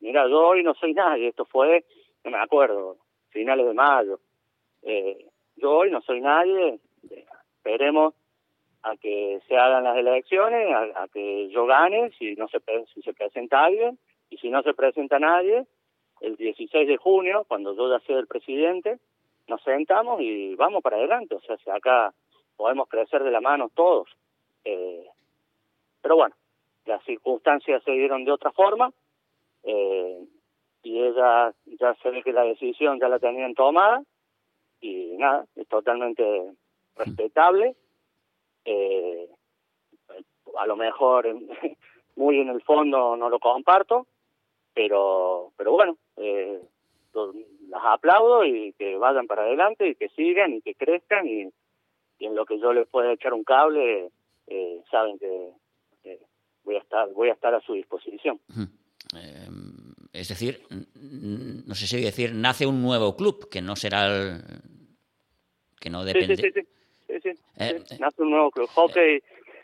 mira, 0.00 0.26
yo 0.28 0.48
hoy 0.48 0.62
no 0.62 0.74
soy 0.74 0.92
nadie, 0.94 1.28
esto 1.28 1.44
fue, 1.44 1.84
no 2.24 2.30
me 2.30 2.38
acuerdo, 2.38 2.96
finales 3.28 3.66
de 3.66 3.74
mayo. 3.74 4.18
Eh, 4.82 5.26
yo 5.56 5.76
hoy 5.76 5.90
no 5.90 6.00
soy 6.00 6.20
nadie, 6.20 6.80
esperemos 7.58 8.14
a 8.82 8.96
que 8.96 9.40
se 9.46 9.56
hagan 9.56 9.84
las 9.84 9.96
elecciones, 9.96 10.68
a, 10.96 11.06
que 11.12 11.48
yo 11.50 11.66
gane, 11.66 12.10
si 12.18 12.34
no 12.34 12.48
se 12.48 12.60
si 12.92 13.02
se 13.02 13.12
presenta 13.12 13.64
alguien, 13.64 13.98
y 14.30 14.38
si 14.38 14.50
no 14.50 14.62
se 14.62 14.74
presenta 14.74 15.18
nadie, 15.18 15.66
el 16.20 16.36
16 16.36 16.88
de 16.88 16.96
junio, 16.96 17.44
cuando 17.48 17.74
yo 17.74 17.90
ya 17.90 18.04
sea 18.06 18.18
el 18.18 18.26
presidente, 18.26 18.98
nos 19.48 19.62
sentamos 19.62 20.20
y 20.20 20.54
vamos 20.54 20.82
para 20.82 20.96
adelante. 20.96 21.34
O 21.34 21.40
sea, 21.40 21.56
si 21.58 21.70
acá 21.70 22.12
podemos 22.56 22.88
crecer 22.88 23.22
de 23.22 23.30
la 23.30 23.40
mano 23.40 23.70
todos. 23.74 24.08
Eh, 24.64 25.06
pero 26.02 26.16
bueno, 26.16 26.34
las 26.86 27.02
circunstancias 27.04 27.82
se 27.84 27.92
dieron 27.92 28.24
de 28.24 28.32
otra 28.32 28.50
forma 28.52 28.92
eh, 29.62 30.24
y 30.82 31.02
ella 31.02 31.52
ya 31.80 31.94
se 31.94 32.10
ve 32.10 32.22
que 32.22 32.32
la 32.32 32.44
decisión 32.44 32.98
ya 32.98 33.08
la 33.08 33.18
tenían 33.18 33.54
tomada 33.54 34.02
y 34.80 35.16
nada, 35.16 35.46
es 35.56 35.68
totalmente 35.68 36.52
respetable. 36.96 37.76
Eh, 38.64 39.28
a 40.58 40.66
lo 40.66 40.76
mejor 40.76 41.28
muy 42.16 42.40
en 42.40 42.48
el 42.48 42.62
fondo 42.62 43.16
no 43.16 43.28
lo 43.28 43.38
comparto, 43.38 44.06
pero 44.76 45.52
pero 45.56 45.72
bueno, 45.72 45.96
eh, 46.18 46.60
las 47.70 47.82
aplaudo 47.82 48.44
y 48.44 48.74
que 48.74 48.96
vayan 48.96 49.26
para 49.26 49.42
adelante 49.42 49.88
y 49.88 49.94
que 49.94 50.10
sigan 50.10 50.52
y 50.52 50.60
que 50.60 50.74
crezcan 50.74 51.26
y, 51.26 51.48
en 52.18 52.34
lo 52.34 52.44
que 52.44 52.58
yo 52.58 52.72
les 52.72 52.86
pueda 52.86 53.12
echar 53.12 53.32
un 53.32 53.42
cable 53.42 54.10
eh, 54.46 54.80
saben 54.90 55.18
que 55.18 55.50
voy 56.62 56.76
a 56.76 56.80
estar 56.80 57.08
voy 57.12 57.30
a 57.30 57.32
estar 57.32 57.54
a 57.54 57.60
su 57.60 57.72
disposición. 57.72 58.38
Eh, 59.16 59.48
es 60.12 60.28
decir 60.28 60.60
no 60.70 61.74
sé 61.74 61.86
si 61.86 62.02
decir 62.02 62.34
nace 62.34 62.66
un 62.66 62.82
nuevo 62.82 63.16
club 63.16 63.48
que 63.48 63.62
no 63.62 63.76
será 63.76 64.06
el 64.06 64.42
que 65.80 65.88
no 65.88 66.04
depende. 66.04 66.36
sí, 66.36 66.50
sí, 66.52 67.20
sí, 67.22 67.30
eh, 67.56 67.82
nace 67.98 68.22
un 68.22 68.30
nuevo 68.30 68.50
club 68.50 68.68
hockey 68.74 69.22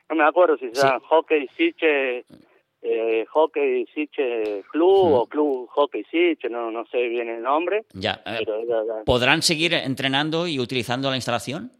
no 0.09 0.16
me 0.16 0.25
acuerdo 0.25 0.57
si 0.57 0.70
se 0.70 0.81
llama 0.81 1.01
hockey 1.01 1.48
Siche 1.48 2.25
eh, 2.83 3.25
Hockey 3.31 3.87
Siche 3.95 4.64
Club 4.71 5.12
o 5.12 5.27
Club 5.27 5.68
Hockey 5.71 6.03
Siche, 6.11 6.49
no, 6.51 6.71
no 6.73 6.85
sé 6.87 7.07
bien 7.09 7.29
el 7.29 7.40
nombre. 7.40 7.85
Ya. 7.95 8.21
Eh, 8.27 8.45
¿Podrán 9.07 9.42
seguir 9.42 9.73
entrenando 9.75 10.49
y 10.49 10.59
utilizando 10.59 11.09
la 11.09 11.16
instalación? 11.16 11.71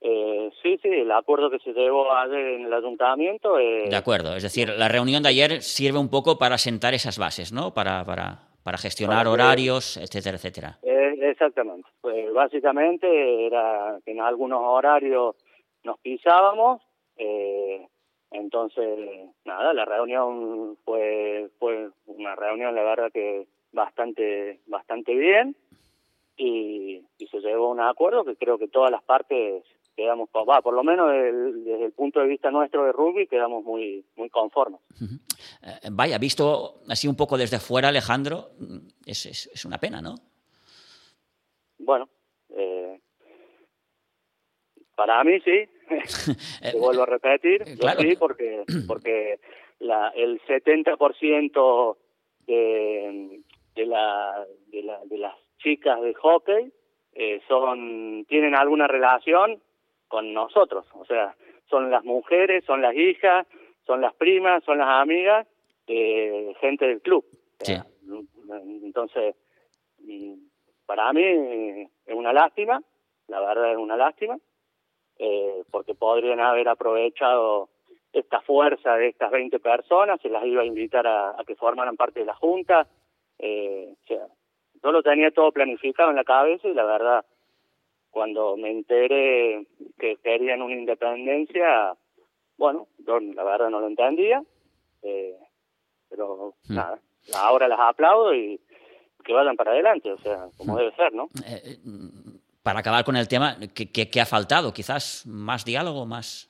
Eh, 0.00 0.50
sí, 0.60 0.78
sí, 0.82 0.88
el 0.88 1.12
acuerdo 1.12 1.48
que 1.48 1.60
se 1.60 1.72
llevó 1.72 2.12
ayer 2.12 2.58
en 2.58 2.66
el 2.66 2.72
ayuntamiento. 2.72 3.54
de 3.54 3.94
acuerdo, 3.94 4.34
es 4.34 4.42
decir, 4.42 4.68
la 4.68 4.88
reunión 4.88 5.22
de 5.22 5.28
ayer 5.28 5.62
sirve 5.62 6.00
un 6.00 6.10
poco 6.10 6.38
para 6.38 6.58
sentar 6.58 6.92
esas 6.92 7.18
bases, 7.18 7.52
¿no? 7.52 7.72
Para, 7.72 8.04
para, 8.04 8.48
para 8.64 8.78
gestionar 8.78 9.28
horarios, 9.28 9.96
etcétera, 9.96 10.38
etcétera. 10.38 10.78
exactamente. 10.82 11.88
Pues 12.00 12.32
básicamente 12.32 13.46
era 13.46 13.96
que 14.04 14.10
en 14.10 14.20
algunos 14.20 14.60
horarios 14.60 15.36
nos 15.84 16.00
pisábamos. 16.00 16.82
Eh, 17.16 17.86
entonces, 18.32 19.28
nada, 19.44 19.72
la 19.72 19.84
reunión 19.84 20.76
fue 20.84 21.50
fue 21.58 21.90
una 22.06 22.34
reunión, 22.34 22.74
la 22.74 22.82
verdad 22.82 23.12
que 23.12 23.46
bastante 23.72 24.60
bastante 24.66 25.14
bien 25.14 25.56
y, 26.36 27.04
se 27.30 27.40
llegó 27.40 27.66
a 27.66 27.70
un 27.70 27.80
acuerdo 27.80 28.24
que 28.24 28.36
creo 28.36 28.58
que 28.58 28.68
todas 28.68 28.90
las 28.90 29.02
partes 29.02 29.64
quedamos, 29.96 30.28
va, 30.28 30.60
por 30.60 30.74
lo 30.74 30.84
menos 30.84 31.10
desde 31.10 31.86
el 31.86 31.92
punto 31.92 32.20
de 32.20 32.26
vista 32.26 32.50
nuestro 32.50 32.84
de 32.84 32.92
rugby, 32.92 33.26
quedamos 33.26 33.64
muy 33.64 34.04
muy 34.16 34.28
conformes. 34.28 34.80
Eh, 35.62 35.88
vaya, 35.90 36.18
visto 36.18 36.82
así 36.88 37.08
un 37.08 37.16
poco 37.16 37.38
desde 37.38 37.58
fuera, 37.58 37.88
Alejandro, 37.88 38.50
es, 39.06 39.26
es, 39.26 39.64
una 39.64 39.78
pena, 39.78 40.02
¿no? 40.02 40.14
Bueno, 41.78 42.08
eh, 42.50 43.00
para 44.94 45.22
mí 45.24 45.40
sí, 45.40 45.68
te 46.72 46.78
vuelvo 46.78 47.02
a 47.02 47.06
repetir, 47.06 47.64
sí, 47.64 48.16
porque, 48.18 48.64
porque 48.86 49.40
la, 49.78 50.08
el 50.14 50.40
70% 50.42 51.96
de, 52.46 53.40
de, 53.74 53.86
la, 53.86 54.46
de, 54.68 54.82
la, 54.82 55.00
de 55.04 55.18
las 55.18 55.34
chicas 55.58 56.00
de 56.00 56.14
hockey 56.14 56.72
eh, 57.14 57.40
son 57.46 58.24
tienen 58.28 58.54
alguna 58.54 58.86
relación 58.86 59.60
con 60.08 60.32
nosotros, 60.32 60.86
o 60.94 61.04
sea, 61.04 61.34
son 61.68 61.90
las 61.90 62.04
mujeres, 62.04 62.64
son 62.64 62.82
las 62.82 62.94
hijas, 62.94 63.46
son 63.86 64.00
las 64.00 64.14
primas, 64.14 64.62
son 64.64 64.78
las 64.78 64.88
amigas 64.88 65.46
de 65.86 66.54
gente 66.60 66.86
del 66.86 67.00
club. 67.00 67.24
Entonces, 68.82 69.34
mm, 70.00 70.34
para 70.86 71.12
mí 71.12 71.22
es 71.24 72.14
una 72.14 72.32
lástima, 72.32 72.82
la 73.28 73.40
verdad 73.40 73.72
es 73.72 73.78
una 73.78 73.96
lástima, 73.96 74.36
eh, 75.24 75.62
porque 75.70 75.94
podrían 75.94 76.40
haber 76.40 76.68
aprovechado 76.68 77.68
esta 78.12 78.40
fuerza 78.40 78.96
de 78.96 79.06
estas 79.06 79.30
20 79.30 79.60
personas, 79.60 80.20
se 80.20 80.28
las 80.28 80.44
iba 80.44 80.62
a 80.62 80.64
invitar 80.64 81.06
a, 81.06 81.36
que 81.46 81.54
formaran 81.54 81.96
parte 81.96 82.20
de 82.20 82.26
la 82.26 82.34
Junta. 82.34 82.88
Eh, 83.38 83.94
o 84.02 84.06
sea, 84.08 84.26
yo 84.82 84.90
lo 84.90 85.00
tenía 85.00 85.30
todo 85.30 85.52
planificado 85.52 86.10
en 86.10 86.16
la 86.16 86.24
cabeza 86.24 86.66
y 86.66 86.74
la 86.74 86.84
verdad, 86.84 87.24
cuando 88.10 88.56
me 88.56 88.72
enteré 88.72 89.64
que 89.96 90.16
querían 90.16 90.60
una 90.60 90.74
independencia, 90.74 91.94
bueno, 92.58 92.88
yo 93.06 93.20
la 93.20 93.44
verdad 93.44 93.70
no 93.70 93.78
lo 93.78 93.86
entendía, 93.86 94.42
eh, 95.02 95.38
pero 96.10 96.54
hmm. 96.66 96.74
nada, 96.74 96.98
ahora 97.36 97.68
las 97.68 97.78
aplaudo 97.78 98.34
y 98.34 98.60
que 99.24 99.32
vayan 99.32 99.54
para 99.54 99.70
adelante, 99.70 100.10
o 100.10 100.18
sea, 100.18 100.48
como 100.58 100.74
hmm. 100.74 100.78
debe 100.78 100.96
ser, 100.96 101.12
¿no? 101.12 101.28
Eh, 101.46 101.78
para 102.62 102.80
acabar 102.80 103.04
con 103.04 103.16
el 103.16 103.28
tema, 103.28 103.56
¿qué, 103.74 104.20
ha 104.20 104.26
faltado? 104.26 104.72
Quizás 104.72 105.26
más 105.26 105.64
diálogo, 105.64 106.06
más... 106.06 106.48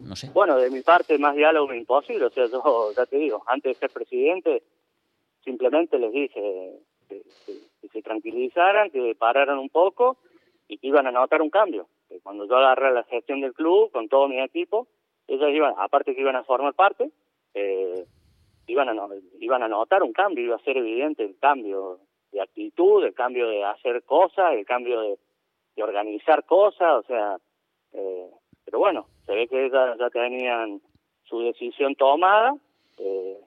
No 0.00 0.14
sé. 0.14 0.30
Bueno, 0.32 0.56
de 0.56 0.70
mi 0.70 0.80
parte, 0.80 1.18
más 1.18 1.34
diálogo 1.34 1.74
imposible. 1.74 2.26
O 2.26 2.30
sea, 2.30 2.46
yo 2.46 2.92
ya 2.96 3.04
te 3.06 3.16
digo, 3.16 3.42
antes 3.46 3.74
de 3.74 3.80
ser 3.80 3.90
presidente, 3.90 4.62
simplemente 5.44 5.98
les 5.98 6.12
dije 6.12 6.72
que, 7.08 7.22
se 7.92 8.02
tranquilizaran, 8.02 8.90
que 8.90 9.14
pararan 9.18 9.58
un 9.58 9.70
poco 9.70 10.18
y 10.68 10.78
que 10.78 10.86
iban 10.86 11.06
a 11.06 11.12
notar 11.12 11.42
un 11.42 11.50
cambio. 11.50 11.88
Que 12.08 12.20
cuando 12.20 12.46
yo 12.46 12.56
agarré 12.56 12.92
la 12.92 13.04
gestión 13.04 13.40
del 13.40 13.54
club 13.54 13.90
con 13.90 14.08
todo 14.08 14.28
mi 14.28 14.40
equipo, 14.40 14.86
ellos 15.26 15.50
iban, 15.52 15.74
aparte 15.78 16.14
que 16.14 16.20
iban 16.20 16.36
a 16.36 16.44
formar 16.44 16.74
parte, 16.74 17.10
eh, 17.54 18.06
iban, 18.66 18.88
a, 18.88 19.08
iban 19.40 19.62
a 19.62 19.68
notar 19.68 20.02
un 20.02 20.12
cambio, 20.12 20.44
iba 20.44 20.56
a 20.56 20.60
ser 20.60 20.76
evidente 20.76 21.24
el 21.24 21.38
cambio 21.38 21.98
de 22.32 22.40
actitud, 22.40 23.04
el 23.04 23.14
cambio 23.14 23.48
de 23.48 23.64
hacer 23.64 24.02
cosas, 24.04 24.52
el 24.52 24.66
cambio 24.66 25.00
de, 25.00 25.18
de 25.76 25.82
organizar 25.82 26.44
cosas, 26.44 26.98
o 26.98 27.02
sea, 27.02 27.36
eh, 27.92 28.30
pero 28.64 28.78
bueno, 28.78 29.06
se 29.26 29.34
ve 29.34 29.48
que 29.48 29.70
ya, 29.70 29.96
ya 29.98 30.10
tenían 30.10 30.80
su 31.24 31.40
decisión 31.40 31.94
tomada, 31.94 32.54
eh, 32.98 33.38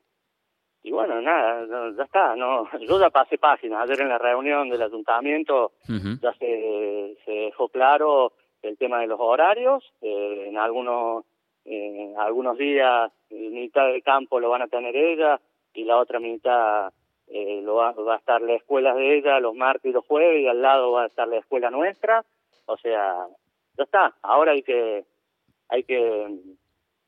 y 0.84 0.92
bueno, 0.92 1.22
nada, 1.22 1.92
ya 1.96 2.04
está, 2.04 2.36
no, 2.36 2.68
yo 2.88 3.00
ya 3.00 3.10
pasé 3.10 3.38
páginas, 3.38 3.84
ayer 3.84 4.02
en 4.02 4.10
la 4.10 4.18
reunión 4.18 4.70
del 4.70 4.82
ayuntamiento 4.82 5.74
ya 6.22 6.34
se, 6.34 7.18
se 7.26 7.32
dejó 7.32 7.70
claro 7.70 8.34
el 8.62 8.78
tema 8.78 9.00
de 9.00 9.08
los 9.08 9.20
horarios, 9.20 9.84
eh, 10.02 10.46
en 10.48 10.58
algunos, 10.58 11.26
eh, 11.66 12.14
algunos 12.18 12.58
días, 12.58 13.12
en 13.30 13.54
mitad 13.54 13.88
del 13.88 14.04
campo 14.04 14.40
lo 14.40 14.50
van 14.50 14.64
a 14.64 14.68
tener 14.68 14.96
ellas, 14.96 15.40
y 15.74 15.84
la 15.84 15.98
otra 15.98 16.20
mitad 16.20 16.92
eh, 17.34 17.62
lo 17.64 17.76
va, 17.76 17.92
va, 17.94 18.16
a 18.16 18.18
estar 18.18 18.42
la 18.42 18.56
escuela 18.56 18.94
de 18.94 19.18
ella 19.18 19.40
los 19.40 19.56
martes 19.56 19.90
y 19.90 19.94
los 19.94 20.06
jueves 20.06 20.42
y 20.42 20.48
al 20.48 20.62
lado 20.62 20.92
va 20.92 21.04
a 21.04 21.08
estar 21.08 21.28
la 21.28 21.38
escuela 21.38 21.70
nuestra. 21.70 22.26
O 22.66 22.78
sea, 22.78 23.26
ya 23.78 23.84
está. 23.84 24.16
Ahora 24.22 24.52
hay 24.52 24.64
que 24.64 25.06
hay 25.70 25.84
que 25.84 26.28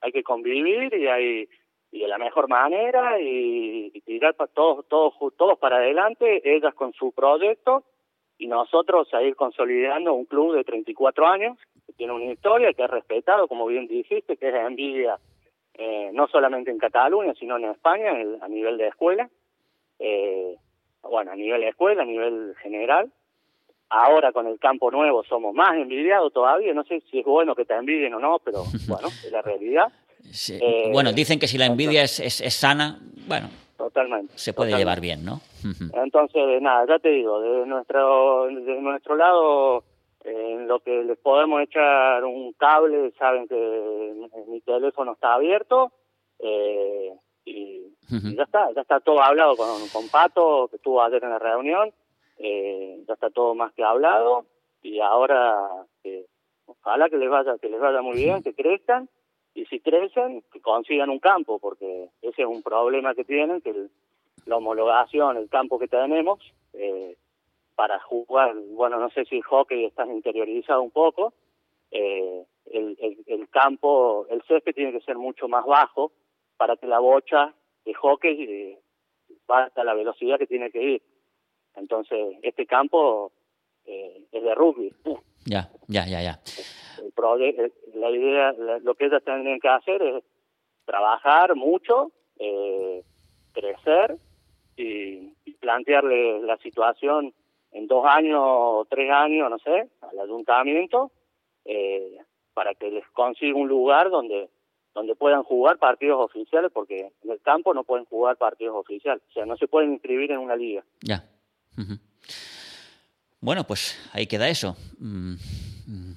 hay 0.01 0.11
que 0.11 0.23
convivir 0.23 0.93
y 0.93 1.07
hay 1.07 1.49
y 1.91 1.99
de 1.99 2.07
la 2.07 2.17
mejor 2.17 2.49
manera 2.49 3.19
y, 3.21 3.91
tirar 4.05 4.35
para 4.35 4.51
todos 4.51 4.87
todos 4.87 5.13
todos 5.37 5.59
para 5.59 5.77
adelante 5.77 6.41
ellas 6.43 6.73
con 6.73 6.91
su 6.93 7.11
proyecto 7.11 7.83
y 8.37 8.47
nosotros 8.47 9.13
a 9.13 9.21
ir 9.21 9.35
consolidando 9.35 10.13
un 10.13 10.25
club 10.25 10.55
de 10.55 10.63
34 10.63 11.27
años 11.27 11.57
que 11.85 11.93
tiene 11.93 12.13
una 12.13 12.31
historia 12.31 12.73
que 12.73 12.83
es 12.83 12.89
respetado 12.89 13.47
como 13.47 13.67
bien 13.67 13.87
dijiste 13.87 14.37
que 14.37 14.49
es 14.49 14.55
envidia 14.55 15.19
eh, 15.75 16.09
no 16.13 16.27
solamente 16.27 16.71
en 16.71 16.79
Cataluña 16.79 17.33
sino 17.35 17.57
en 17.57 17.65
España 17.65 18.11
a 18.41 18.47
nivel 18.47 18.77
de 18.77 18.87
escuela 18.87 19.29
eh, 19.99 20.55
bueno 21.01 21.31
a 21.31 21.35
nivel 21.35 21.61
de 21.61 21.69
escuela 21.69 22.03
a 22.03 22.05
nivel 22.05 22.55
general 22.61 23.11
Ahora 23.95 24.31
con 24.31 24.47
el 24.47 24.57
campo 24.57 24.89
nuevo 24.89 25.23
somos 25.23 25.53
más 25.53 25.75
envidiados 25.75 26.33
todavía. 26.33 26.73
No 26.73 26.83
sé 26.83 27.03
si 27.11 27.19
es 27.19 27.25
bueno 27.25 27.53
que 27.53 27.63
te 27.63 27.75
envidien 27.75 28.15
o 28.15 28.19
no, 28.19 28.39
pero 28.43 28.63
bueno, 28.87 29.07
es 29.07 29.31
la 29.31 29.43
realidad. 29.43 29.91
Eh, 30.49 30.89
bueno, 30.91 31.13
dicen 31.13 31.37
que 31.37 31.47
si 31.47 31.59
la 31.59 31.67
envidia 31.67 32.01
es, 32.01 32.19
es, 32.19 32.53
sana, 32.55 32.99
bueno, 33.27 33.49
totalmente, 33.77 34.33
se 34.35 34.53
puede 34.53 34.75
llevar 34.75 34.99
bien, 34.99 35.23
¿no? 35.23 35.41
Entonces, 36.03 36.61
nada, 36.61 36.85
ya 36.87 36.97
te 36.97 37.09
digo, 37.09 37.39
de 37.39 37.67
nuestro, 37.67 38.45
de 38.45 38.81
nuestro 38.81 39.15
lado, 39.15 39.83
en 40.23 40.67
lo 40.67 40.79
que 40.79 41.03
les 41.03 41.17
podemos 41.19 41.61
echar 41.61 42.23
un 42.23 42.53
cable, 42.53 43.11
saben 43.19 43.47
que 43.47 44.13
mi 44.47 44.61
teléfono 44.61 45.13
está 45.13 45.35
abierto 45.35 45.91
eh, 46.39 47.11
y, 47.45 47.81
ya 48.09 48.43
está, 48.43 48.71
ya 48.73 48.81
está 48.81 48.99
todo 48.99 49.21
hablado 49.21 49.55
con, 49.55 49.67
con 49.91 50.07
Pato, 50.09 50.67
que 50.69 50.75
estuvo 50.75 51.01
ayer 51.01 51.23
en 51.23 51.31
la 51.31 51.39
reunión 51.39 51.93
eh, 52.37 53.03
ya 53.07 53.13
está 53.13 53.29
todo 53.29 53.55
más 53.55 53.73
que 53.73 53.83
hablado 53.83 54.45
y 54.81 54.99
ahora 54.99 55.85
eh, 56.03 56.25
ojalá 56.65 57.09
que 57.09 57.17
les 57.17 57.29
vaya 57.29 57.57
que 57.57 57.69
les 57.69 57.79
vaya 57.79 58.01
muy 58.01 58.15
bien, 58.15 58.43
que 58.43 58.53
crezcan 58.53 59.09
y 59.53 59.65
si 59.65 59.79
crecen 59.79 60.43
que 60.51 60.59
consigan 60.61 61.09
un 61.09 61.19
campo 61.19 61.59
porque 61.59 62.09
ese 62.21 62.41
es 62.41 62.47
un 62.47 62.63
problema 62.63 63.13
que 63.13 63.23
tienen 63.23 63.61
que 63.61 63.87
la 64.45 64.57
homologación, 64.57 65.37
el 65.37 65.49
campo 65.49 65.79
que 65.79 65.87
tenemos 65.87 66.39
eh, 66.73 67.15
para 67.75 67.99
jugar, 67.99 68.55
bueno 68.71 68.99
no 68.99 69.09
sé 69.11 69.25
si 69.25 69.37
el 69.37 69.43
hockey 69.43 69.85
está 69.85 70.05
interiorizado 70.05 70.81
un 70.81 70.91
poco, 70.91 71.33
eh, 71.91 72.45
el, 72.71 72.97
el, 72.99 73.23
el 73.27 73.49
campo, 73.49 74.25
el 74.29 74.41
césped 74.43 74.73
tiene 74.73 74.91
que 74.91 75.05
ser 75.05 75.17
mucho 75.17 75.47
más 75.47 75.65
bajo 75.65 76.11
para 76.57 76.77
que 76.77 76.87
la 76.87 76.99
bocha 76.99 77.53
de 77.85 77.93
hockey 77.93 78.43
eh, 78.43 78.79
vaya 79.47 79.71
a 79.75 79.83
la 79.83 79.93
velocidad 79.93 80.37
que 80.37 80.47
tiene 80.47 80.71
que 80.71 80.81
ir 80.81 81.01
entonces, 81.75 82.37
este 82.41 82.65
campo 82.65 83.31
eh, 83.85 84.25
es 84.31 84.43
de 84.43 84.55
rugby. 84.55 84.93
Ya, 85.45 85.69
ya, 85.87 86.05
ya, 86.05 86.21
ya. 86.21 86.39
la 87.95 88.09
idea, 88.11 88.53
lo 88.81 88.95
que 88.95 89.05
ellas 89.05 89.23
tienen 89.23 89.59
que 89.59 89.67
hacer 89.67 90.01
es 90.01 90.23
trabajar 90.85 91.55
mucho, 91.55 92.11
eh, 92.37 93.03
crecer 93.53 94.17
y, 94.77 95.31
plantearle 95.59 96.41
la 96.41 96.57
situación 96.57 97.33
en 97.71 97.87
dos 97.87 98.05
años 98.05 98.41
o 98.43 98.85
tres 98.89 99.09
años, 99.09 99.49
no 99.49 99.57
sé, 99.59 99.89
al 100.01 100.19
ayuntamiento, 100.19 101.09
eh, 101.63 102.17
para 102.53 102.75
que 102.75 102.91
les 102.91 103.07
consiga 103.11 103.57
un 103.57 103.69
lugar 103.69 104.09
donde 104.09 104.49
donde 104.93 105.15
puedan 105.15 105.43
jugar 105.43 105.77
partidos 105.77 106.19
oficiales, 106.19 106.71
porque 106.73 107.11
en 107.23 107.31
el 107.31 107.41
campo 107.41 107.73
no 107.73 107.83
pueden 107.83 108.05
jugar 108.05 108.37
partidos 108.37 108.75
oficiales, 108.75 109.23
o 109.29 109.33
sea, 109.33 109.45
no 109.45 109.57
se 109.57 109.67
pueden 109.67 109.93
inscribir 109.93 110.31
en 110.31 110.39
una 110.39 110.55
liga. 110.55 110.83
Ya. 111.01 111.25
Bueno, 113.41 113.65
pues 113.65 113.97
ahí 114.13 114.27
queda 114.27 114.47
eso. 114.47 114.77
Mm, 114.99 115.33
mm. 115.87 116.15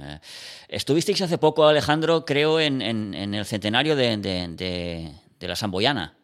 Eh, 0.00 0.20
estuvisteis 0.68 1.20
hace 1.20 1.38
poco, 1.38 1.66
Alejandro, 1.66 2.24
creo, 2.24 2.58
en, 2.58 2.80
en, 2.80 3.34
el 3.34 3.44
centenario 3.44 3.94
de, 3.94 4.16
de, 4.16 5.46
la 5.48 5.54
Samboyana. 5.54 6.16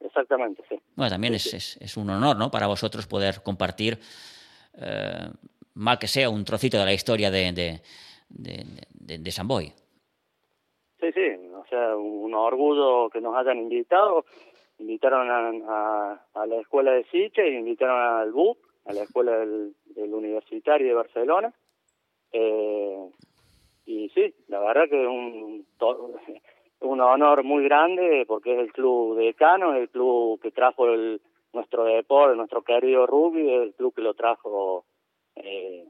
Exactamente, 0.00 0.62
sí. 0.68 0.80
Bueno, 0.96 1.10
también 1.10 1.34
es, 1.34 1.76
es, 1.78 1.96
un 1.96 2.08
honor, 2.08 2.36
¿no? 2.36 2.50
Para 2.50 2.66
vosotros 2.66 3.06
poder 3.06 3.42
compartir, 3.42 3.98
eh, 4.78 5.28
mal 5.74 5.98
que 5.98 6.08
sea, 6.08 6.30
un 6.30 6.44
trocito 6.44 6.78
de 6.78 6.84
la 6.84 6.92
historia 6.92 7.30
de, 7.30 7.52
de, 7.52 7.82
de, 8.28 9.18
de 9.18 9.30
Samboy. 9.30 9.72
Sí, 11.04 11.12
sí, 11.12 11.50
o 11.54 11.66
sea, 11.66 11.96
un 11.96 12.32
orgullo 12.32 13.10
que 13.10 13.20
nos 13.20 13.36
hayan 13.36 13.58
invitado 13.58 14.24
invitaron 14.78 15.30
a, 15.30 16.20
a, 16.34 16.46
la 16.46 16.56
escuela 16.56 16.92
de 16.92 17.04
Siche 17.04 17.46
invitaron 17.46 18.00
al 18.00 18.32
BUP, 18.32 18.56
a 18.86 18.92
la 18.94 19.02
escuela 19.02 19.36
del, 19.36 19.74
Universitario 19.96 20.86
de 20.88 20.94
Barcelona. 20.94 21.52
Eh, 22.32 23.10
y 23.84 24.08
sí, 24.10 24.34
la 24.48 24.60
verdad 24.60 24.88
que 24.88 25.02
es 25.02 25.06
un, 25.06 25.66
un 26.80 27.00
honor 27.00 27.44
muy 27.44 27.64
grande 27.64 28.24
porque 28.26 28.54
es 28.54 28.60
el 28.60 28.72
club 28.72 29.16
decano, 29.16 29.74
el 29.74 29.90
club 29.90 30.40
que 30.40 30.52
trajo 30.52 30.88
el, 30.88 31.20
nuestro 31.52 31.84
deporte, 31.84 32.34
nuestro 32.34 32.62
querido 32.62 33.06
rugby, 33.06 33.48
el 33.50 33.74
club 33.74 33.94
que 33.94 34.02
lo 34.02 34.14
trajo 34.14 34.86
eh, 35.36 35.86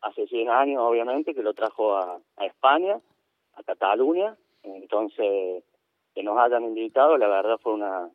hace 0.00 0.26
100 0.26 0.50
años, 0.50 0.82
obviamente, 0.82 1.32
que 1.32 1.42
lo 1.42 1.54
trajo 1.54 1.96
a, 1.96 2.18
a 2.36 2.46
España, 2.46 3.00
a 3.54 3.62
Cataluña. 3.62 4.36
Entonces, 4.62 5.64
que 6.14 6.22
nos 6.22 6.38
hayan 6.38 6.64
invitado, 6.64 7.16
la 7.16 7.28
verdad 7.28 7.58
fue 7.62 7.74
una, 7.74 8.10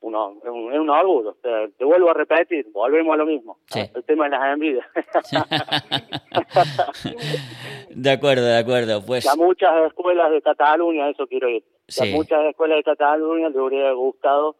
uno, 0.00 0.38
un, 0.44 0.72
un 0.72 0.90
orgullo. 0.90 1.36
Te, 1.42 1.68
te, 1.76 1.84
vuelvo 1.84 2.10
a 2.10 2.14
repetir, 2.14 2.66
volvemos 2.72 3.14
a 3.14 3.16
lo 3.16 3.26
mismo. 3.26 3.58
El 3.74 4.04
tema 4.04 4.24
de 4.24 4.30
las 4.30 4.54
envidias. 4.54 4.86
de 7.90 8.10
acuerdo, 8.10 8.44
de 8.44 8.58
acuerdo. 8.58 9.04
Pues... 9.04 9.26
A 9.26 9.36
muchas 9.36 9.86
escuelas 9.86 10.30
de 10.30 10.42
Cataluña, 10.42 11.10
eso 11.10 11.26
quiero 11.26 11.48
ir. 11.48 11.64
A 12.00 12.04
muchas 12.06 12.44
escuelas 12.44 12.78
de 12.78 12.84
Cataluña 12.84 13.48
les 13.48 13.58
hubiera 13.58 13.92
gustado 13.92 14.56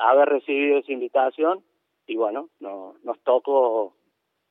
haber 0.00 0.28
recibido 0.28 0.78
esa 0.78 0.92
invitación 0.92 1.62
y 2.06 2.16
bueno, 2.16 2.50
no, 2.60 2.94
nos 3.02 3.18
tocó 3.20 3.94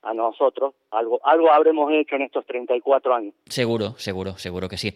a 0.02 0.14
nosotros. 0.14 0.76
Algo, 0.92 1.20
algo 1.24 1.52
habremos 1.52 1.92
hecho 1.92 2.16
en 2.16 2.24
estos 2.24 2.46
34 2.46 3.16
años. 3.16 3.34
Seguro, 3.46 3.96
seguro, 3.98 4.38
seguro 4.38 4.70
que 4.70 4.78
sí. 4.78 4.94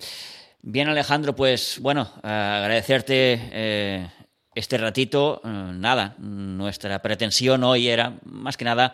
Bien, 0.62 0.89
Alejandro, 0.89 1.34
pues 1.34 1.80
bueno, 1.82 2.06
agradecerte 2.22 3.39
eh, 3.54 4.08
este 4.54 4.78
ratito, 4.78 5.39
eh, 5.41 5.48
nada, 5.48 6.15
nuestra 6.17 7.02
pretensión 7.02 7.63
hoy 7.63 7.88
era 7.88 8.19
más 8.26 8.58
que 8.58 8.65
nada 8.65 8.93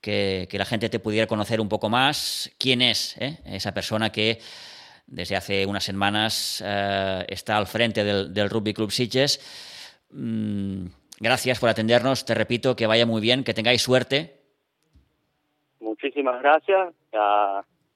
que, 0.00 0.48
la 0.50 0.64
gente 0.64 0.88
te 0.88 0.98
pudiera 0.98 1.28
conocer 1.28 1.60
un 1.60 1.68
poco 1.68 1.88
más 1.88 2.52
quién 2.58 2.82
es 2.82 3.16
eh? 3.18 3.38
esa 3.44 3.72
persona 3.72 4.10
que 4.10 4.40
desde 5.06 5.36
hace 5.36 5.64
unas 5.66 5.84
semanas 5.84 6.60
está 7.28 7.58
al 7.58 7.68
frente 7.68 8.02
del, 8.02 8.50
Rugby 8.50 8.74
Club 8.74 8.90
Sitges. 8.90 9.38
Mm, 10.10 10.86
gracias 11.20 11.60
por 11.60 11.68
atendernos, 11.68 12.24
te 12.24 12.34
repito, 12.34 12.74
que 12.74 12.88
vaya 12.88 13.06
muy 13.06 13.20
bien, 13.20 13.44
que 13.44 13.54
tengáis 13.54 13.82
suerte. 13.82 14.40
Muchísimas 15.78 16.42
gracias 16.42 16.92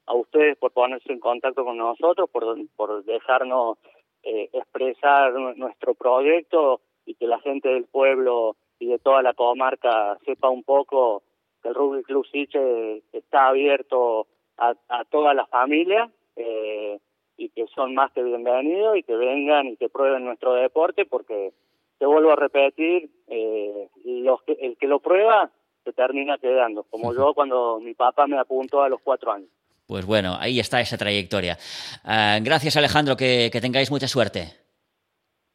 a, 0.09 0.15
ustedes 0.15 0.57
por 0.57 0.73
ponerse 0.73 1.13
en 1.13 1.21
contacto 1.21 1.65
con 1.65 1.77
nosotros, 1.77 2.29
por, 2.31 2.57
por 2.77 3.05
dejarnos 3.05 3.79
expresar 4.23 5.33
nuestro 5.57 5.95
proyecto 5.95 6.81
y 7.07 7.15
que 7.15 7.27
la 7.27 7.39
gente 7.41 7.69
del 7.69 7.85
pueblo 7.85 8.57
y 8.79 8.87
de 8.87 8.99
toda 8.99 9.23
la 9.23 9.33
comarca 9.35 10.19
sepa 10.25 10.51
un 10.51 10.63
poco 10.63 11.23
que 11.63 11.69
el 11.69 11.75
Rugby 11.75 12.03
Club 12.03 12.27
Siche 12.27 13.03
está 13.13 13.49
abierto 13.49 14.27
a, 14.57 14.75
a 14.89 15.05
todas 15.05 15.35
las 15.35 15.49
familias 15.49 16.11
eh, 16.37 16.99
y 17.37 17.49
que 17.51 17.67
son 17.69 17.95
más 17.95 18.13
que 18.13 18.23
bienvenidos 18.23 18.97
y 18.97 19.03
que 19.03 19.17
vengan 19.17 19.67
y 19.67 19.77
que 19.77 19.89
prueben 19.89 20.25
nuestro 20.25 20.55
deporte 20.55 21.05
porque 21.05 21.53
te 21.99 22.07
vuelvo 22.07 22.33
a 22.33 22.37
repetir 22.37 23.11
eh, 23.29 23.89
los 24.05 24.43
que, 24.43 24.53
el 24.53 24.77
que 24.77 24.87
lo 24.87 25.01
prueba 25.01 25.51
se 25.85 25.93
termina 25.93 26.39
quedando 26.39 26.85
como 26.85 27.15
yo 27.15 27.35
cuando 27.35 27.81
mi 27.81 27.95
papá 27.95 28.27
me 28.27 28.39
apuntó 28.39 28.83
a 28.83 28.89
los 28.89 29.01
cuatro 29.01 29.33
años 29.33 29.51
pues 29.89 30.05
bueno 30.05 30.37
ahí 30.39 30.61
está 30.61 30.81
esa 30.81 30.97
trayectoria 30.97 31.59
uh, 32.05 32.41
gracias 32.45 32.77
Alejandro 32.77 33.17
que, 33.17 33.51
que 33.53 33.61
tengáis 33.61 33.91
mucha 33.91 34.07
suerte 34.07 34.69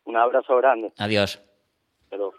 un 0.06 0.18
abrazo 0.18 0.58
grande. 0.58 0.92
Adiós. 0.98 1.42
Adiós. 2.12 2.34